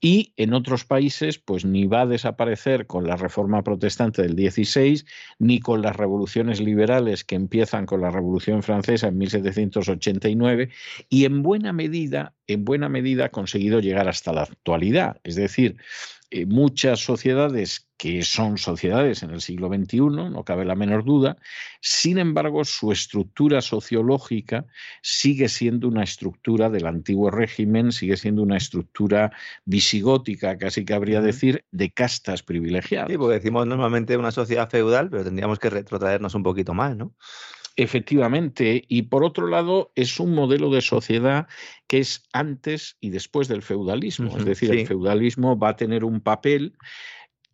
Y 0.00 0.34
en 0.36 0.52
otros 0.52 0.84
países, 0.84 1.38
pues 1.38 1.64
ni 1.64 1.86
va 1.86 2.02
a 2.02 2.06
desaparecer 2.06 2.86
con 2.86 3.06
la 3.06 3.16
reforma 3.16 3.62
protestante 3.62 4.22
del 4.22 4.36
16, 4.36 5.06
ni 5.38 5.58
con 5.58 5.80
las 5.80 5.96
revoluciones 5.96 6.60
liberales 6.60 7.24
que 7.24 7.34
empiezan 7.34 7.86
con 7.86 8.02
la 8.02 8.10
Revolución 8.10 8.62
Francesa 8.62 9.08
en 9.08 9.16
1789, 9.16 10.68
y 11.08 11.24
en 11.24 11.42
buena 11.42 11.72
medida, 11.72 12.34
en 12.46 12.64
buena 12.64 12.88
medida 12.88 13.26
ha 13.26 13.30
conseguido 13.30 13.80
llegar 13.80 14.06
hasta 14.08 14.32
la 14.32 14.42
actualidad. 14.42 15.20
Es 15.24 15.34
decir, 15.34 15.76
eh, 16.30 16.46
muchas 16.46 17.00
sociedades 17.00 17.86
que 17.96 18.22
son 18.22 18.58
sociedades 18.58 19.22
en 19.22 19.30
el 19.30 19.40
siglo 19.40 19.68
XXI, 19.68 20.00
no 20.30 20.44
cabe 20.44 20.64
la 20.64 20.74
menor 20.74 21.04
duda, 21.04 21.36
sin 21.80 22.18
embargo 22.18 22.64
su 22.64 22.92
estructura 22.92 23.62
sociológica 23.62 24.66
sigue 25.02 25.48
siendo 25.48 25.88
una 25.88 26.02
estructura 26.02 26.68
del 26.68 26.86
antiguo 26.86 27.30
régimen, 27.30 27.92
sigue 27.92 28.16
siendo 28.16 28.42
una 28.42 28.56
estructura 28.56 29.32
visigótica, 29.64 30.58
casi 30.58 30.84
que 30.84 30.94
habría 30.94 31.20
decir, 31.20 31.64
de 31.70 31.90
castas 31.90 32.42
privilegiadas. 32.42 33.08
Sí, 33.10 33.16
porque 33.16 33.36
decimos 33.36 33.66
normalmente 33.66 34.16
una 34.16 34.32
sociedad 34.32 34.68
feudal, 34.68 35.08
pero 35.08 35.24
tendríamos 35.24 35.58
que 35.58 35.70
retrotraernos 35.70 36.34
un 36.34 36.42
poquito 36.42 36.74
más, 36.74 36.96
¿no? 36.96 37.14
Efectivamente, 37.76 38.84
y 38.88 39.02
por 39.02 39.22
otro 39.22 39.46
lado 39.46 39.92
es 39.94 40.18
un 40.18 40.34
modelo 40.34 40.70
de 40.70 40.80
sociedad 40.80 41.46
que 41.86 41.98
es 41.98 42.22
antes 42.32 42.96
y 43.00 43.10
después 43.10 43.48
del 43.48 43.60
feudalismo, 43.60 44.34
es 44.36 44.46
decir, 44.46 44.70
el 44.70 44.86
feudalismo 44.86 45.58
va 45.58 45.70
a 45.70 45.76
tener 45.76 46.02
un 46.02 46.20
papel 46.20 46.72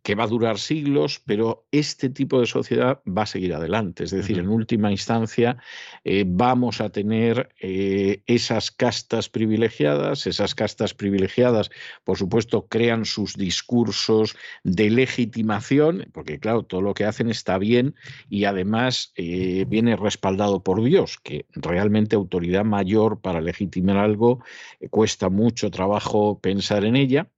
que 0.03 0.17
va 0.17 0.25
a 0.25 0.27
durar 0.27 0.59
siglos, 0.59 1.23
pero 1.25 1.67
este 1.71 2.11
tipo 2.11 2.41
de 2.41 2.47
sociedad 2.47 3.01
va 3.07 3.23
a 3.23 3.27
seguir 3.27 3.55
adelante. 3.55 4.05
Es 4.05 4.11
decir, 4.11 4.39
en 4.39 4.49
última 4.49 4.91
instancia 4.91 5.59
eh, 6.05 6.25
vamos 6.27 6.81
a 6.81 6.91
tener 6.91 7.51
eh, 7.61 8.23
esas 8.27 8.73
castas 8.73 9.29
privilegiadas, 9.29 10.27
esas 10.27 10.57
castas 10.57 10.93
privilegiadas, 10.93 11.71
por 12.03 12.19
supuesto, 12.19 12.67
crean 12.67 13.05
sus 13.05 13.37
discursos 13.37 14.37
de 14.65 14.91
legitimación, 14.91 16.09
porque 16.13 16.41
claro, 16.41 16.65
todo 16.65 16.83
lo 16.83 16.95
que 16.95 17.05
hacen 17.05 17.31
está 17.31 17.59
bien 17.59 17.95
y 18.29 18.45
además 18.45 19.13
eh, 19.17 19.67
viene 19.69 19.95
respaldado 19.95 20.65
por 20.65 20.83
Dios, 20.83 21.19
que 21.23 21.47
realmente 21.53 22.17
autoridad 22.17 22.65
mayor 22.65 23.21
para 23.21 23.41
legitimar 23.41 23.99
algo 23.99 24.43
cuesta 24.91 25.29
mucho 25.29 25.71
trabajo 25.71 26.41
pensar 26.41 26.85
en 26.85 26.97
ella. 26.97 27.29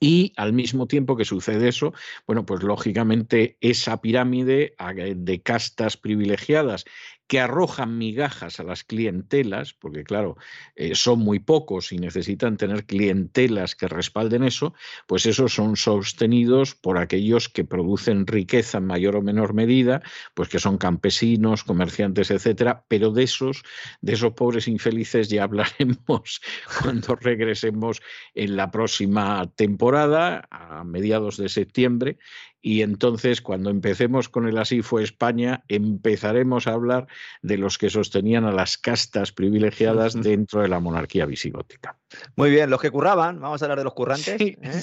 Y 0.00 0.32
al 0.36 0.52
mismo 0.52 0.86
tiempo 0.86 1.16
que 1.16 1.24
sucede 1.24 1.68
eso, 1.68 1.92
bueno, 2.26 2.44
pues 2.46 2.62
lógicamente 2.62 3.56
esa 3.60 4.00
pirámide 4.00 4.74
de 5.16 5.40
castas 5.42 5.96
privilegiadas 5.96 6.84
que 7.28 7.40
arrojan 7.40 7.98
migajas 7.98 8.58
a 8.58 8.64
las 8.64 8.84
clientelas, 8.84 9.74
porque 9.74 10.02
claro, 10.02 10.36
eh, 10.74 10.94
son 10.94 11.20
muy 11.20 11.38
pocos 11.38 11.92
y 11.92 11.98
necesitan 11.98 12.56
tener 12.56 12.86
clientelas 12.86 13.76
que 13.76 13.86
respalden 13.86 14.42
eso, 14.42 14.74
pues 15.06 15.26
esos 15.26 15.54
son 15.54 15.76
sostenidos 15.76 16.74
por 16.74 16.96
aquellos 16.96 17.50
que 17.50 17.64
producen 17.64 18.26
riqueza 18.26 18.78
en 18.78 18.86
mayor 18.86 19.14
o 19.14 19.22
menor 19.22 19.52
medida, 19.52 20.02
pues 20.32 20.48
que 20.48 20.58
son 20.58 20.78
campesinos, 20.78 21.64
comerciantes, 21.64 22.30
etcétera, 22.30 22.86
pero 22.88 23.10
de 23.10 23.24
esos, 23.24 23.62
de 24.00 24.14
esos 24.14 24.32
pobres 24.32 24.66
infelices 24.66 25.28
ya 25.28 25.44
hablaremos 25.44 26.40
cuando 26.82 27.14
regresemos 27.14 28.00
en 28.34 28.56
la 28.56 28.70
próxima 28.70 29.52
temporada, 29.54 30.48
a 30.50 30.82
mediados 30.82 31.36
de 31.36 31.50
septiembre, 31.50 32.18
y 32.60 32.82
entonces 32.82 33.40
cuando 33.40 33.70
empecemos 33.70 34.28
con 34.28 34.48
el 34.48 34.58
Así 34.58 34.82
fue 34.82 35.04
España, 35.04 35.62
empezaremos 35.68 36.66
a 36.66 36.72
hablar 36.72 37.06
de 37.42 37.56
los 37.56 37.78
que 37.78 37.90
sostenían 37.90 38.44
a 38.44 38.52
las 38.52 38.76
castas 38.76 39.32
privilegiadas 39.32 40.20
dentro 40.20 40.62
de 40.62 40.68
la 40.68 40.80
monarquía 40.80 41.26
visigótica. 41.26 41.96
Muy 42.36 42.50
bien, 42.50 42.70
los 42.70 42.80
que 42.80 42.90
curraban, 42.90 43.40
vamos 43.40 43.62
a 43.62 43.66
hablar 43.66 43.78
de 43.78 43.84
los 43.84 43.94
currantes. 43.94 44.36
Sí, 44.38 44.56
¿eh? 44.60 44.80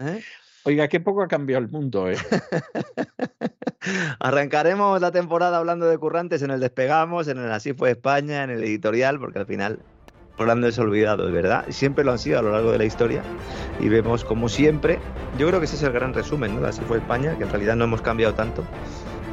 ¿eh? 0.00 0.22
Oiga, 0.64 0.88
qué 0.88 1.00
poco 1.00 1.22
ha 1.22 1.28
cambiado 1.28 1.64
el 1.64 1.70
mundo, 1.70 2.10
¿eh? 2.10 2.18
Arrancaremos 4.18 5.00
la 5.00 5.12
temporada 5.12 5.58
hablando 5.58 5.86
de 5.86 5.96
currantes 5.96 6.42
en 6.42 6.50
el 6.50 6.60
Despegamos, 6.60 7.28
en 7.28 7.38
el 7.38 7.52
Así 7.52 7.72
fue 7.72 7.92
España, 7.92 8.42
en 8.42 8.50
el 8.50 8.64
editorial, 8.64 9.18
porque 9.18 9.38
al 9.38 9.46
final 9.46 9.78
grandes 10.44 10.78
olvidados, 10.78 11.32
¿verdad? 11.32 11.64
Siempre 11.70 12.04
lo 12.04 12.12
han 12.12 12.18
sido 12.18 12.38
a 12.38 12.42
lo 12.42 12.52
largo 12.52 12.72
de 12.72 12.78
la 12.78 12.84
historia 12.84 13.22
y 13.80 13.88
vemos 13.88 14.24
como 14.24 14.48
siempre, 14.48 14.98
yo 15.38 15.46
creo 15.48 15.60
que 15.60 15.66
ese 15.66 15.76
es 15.76 15.82
el 15.82 15.92
gran 15.92 16.12
resumen, 16.12 16.60
¿no? 16.60 16.66
Así 16.66 16.82
fue 16.82 16.98
España, 16.98 17.36
que 17.36 17.44
en 17.44 17.50
realidad 17.50 17.76
no 17.76 17.84
hemos 17.84 18.02
cambiado 18.02 18.34
tanto 18.34 18.64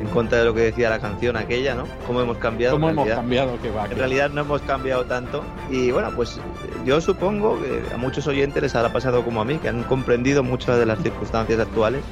en 0.01 0.07
contra 0.07 0.39
de 0.39 0.45
lo 0.45 0.53
que 0.53 0.61
decía 0.61 0.89
la 0.89 0.99
canción 0.99 1.37
aquella, 1.37 1.75
¿no? 1.75 1.85
¿Cómo 2.07 2.21
hemos 2.21 2.37
cambiado? 2.37 2.75
¿Cómo 2.75 2.89
hemos 2.89 3.07
cambiado? 3.07 3.61
Que 3.61 3.69
va, 3.69 3.85
en 3.85 3.97
realidad 3.97 4.29
no 4.29 4.41
hemos 4.41 4.61
cambiado 4.61 5.05
tanto 5.05 5.43
y 5.69 5.91
bueno, 5.91 6.11
pues 6.15 6.39
yo 6.85 6.99
supongo 7.01 7.59
que 7.61 7.93
a 7.93 7.97
muchos 7.97 8.27
oyentes 8.27 8.61
les 8.61 8.75
habrá 8.75 8.91
pasado 8.91 9.23
como 9.23 9.41
a 9.41 9.45
mí, 9.45 9.57
que 9.57 9.69
han 9.69 9.83
comprendido 9.83 10.43
muchas 10.43 10.79
de 10.79 10.85
las 10.85 10.99
circunstancias 11.01 11.59
actuales 11.59 12.03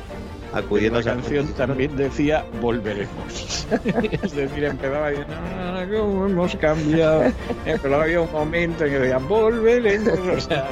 acudiendo 0.53 0.99
la 0.99 1.05
canción 1.05 1.47
también 1.53 1.95
decía 1.95 2.45
volveremos 2.61 3.67
es 4.23 4.35
decir 4.35 4.63
empezaba 4.63 5.09
diciendo 5.09 5.35
ah, 5.59 5.85
cómo 5.89 6.25
hemos 6.25 6.55
cambiado 6.55 7.23
pero 7.63 8.01
había 8.01 8.21
un 8.21 8.31
momento 8.31 8.85
en 8.85 8.91
que 8.91 8.99
decía 8.99 9.17
volveremos 9.17 10.19
o 10.37 10.41
sea 10.41 10.67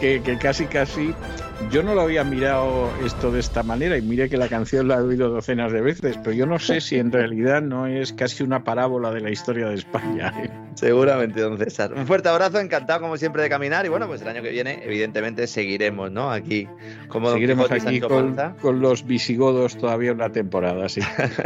que, 0.00 0.20
que 0.22 0.38
casi 0.38 0.66
casi 0.66 1.14
yo 1.70 1.82
no 1.82 1.94
lo 1.94 2.02
había 2.02 2.24
mirado 2.24 2.90
esto 3.04 3.30
de 3.30 3.40
esta 3.40 3.62
manera 3.62 3.96
y 3.96 4.02
mire 4.02 4.28
que 4.28 4.36
la 4.36 4.48
canción 4.48 4.88
la 4.88 4.96
he 4.96 5.02
oído 5.02 5.28
docenas 5.28 5.72
de 5.72 5.80
veces, 5.80 6.16
pero 6.22 6.32
yo 6.32 6.46
no 6.46 6.58
sé 6.58 6.80
si 6.80 6.96
en 6.96 7.12
realidad 7.12 7.62
no 7.62 7.86
es 7.86 8.12
casi 8.12 8.42
una 8.42 8.64
parábola 8.64 9.10
de 9.10 9.20
la 9.20 9.30
historia 9.30 9.68
de 9.68 9.74
España. 9.74 10.32
¿eh? 10.42 10.50
Seguramente, 10.74 11.40
don 11.40 11.58
César. 11.58 11.92
Un 11.92 12.06
fuerte 12.06 12.28
abrazo, 12.28 12.58
encantado 12.58 13.00
como 13.00 13.16
siempre 13.16 13.42
de 13.42 13.48
caminar 13.48 13.86
y 13.86 13.88
bueno, 13.88 14.06
pues 14.06 14.22
el 14.22 14.28
año 14.28 14.42
que 14.42 14.50
viene 14.50 14.80
evidentemente 14.84 15.46
seguiremos, 15.46 16.10
¿no? 16.10 16.30
Aquí, 16.30 16.66
como 17.08 17.32
Seguiremos 17.32 17.70
aquí 17.70 18.00
con, 18.00 18.34
con, 18.60 18.80
los 18.80 19.06
visigodos 19.06 19.76
todavía 19.76 20.12
una 20.12 20.30
temporada, 20.30 20.88
sí. 20.88 21.00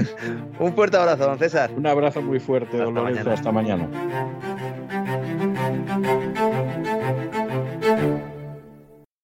Un 0.59 0.75
fuerte 0.75 0.97
abrazo, 0.97 1.25
don 1.27 1.39
César. 1.39 1.73
Un 1.77 1.87
abrazo 1.87 2.23
muy 2.23 2.41
fuerte, 2.41 2.77
don 2.77 2.95
Lorenzo. 2.95 3.31
Hasta 3.31 3.53
mañana. 3.53 3.89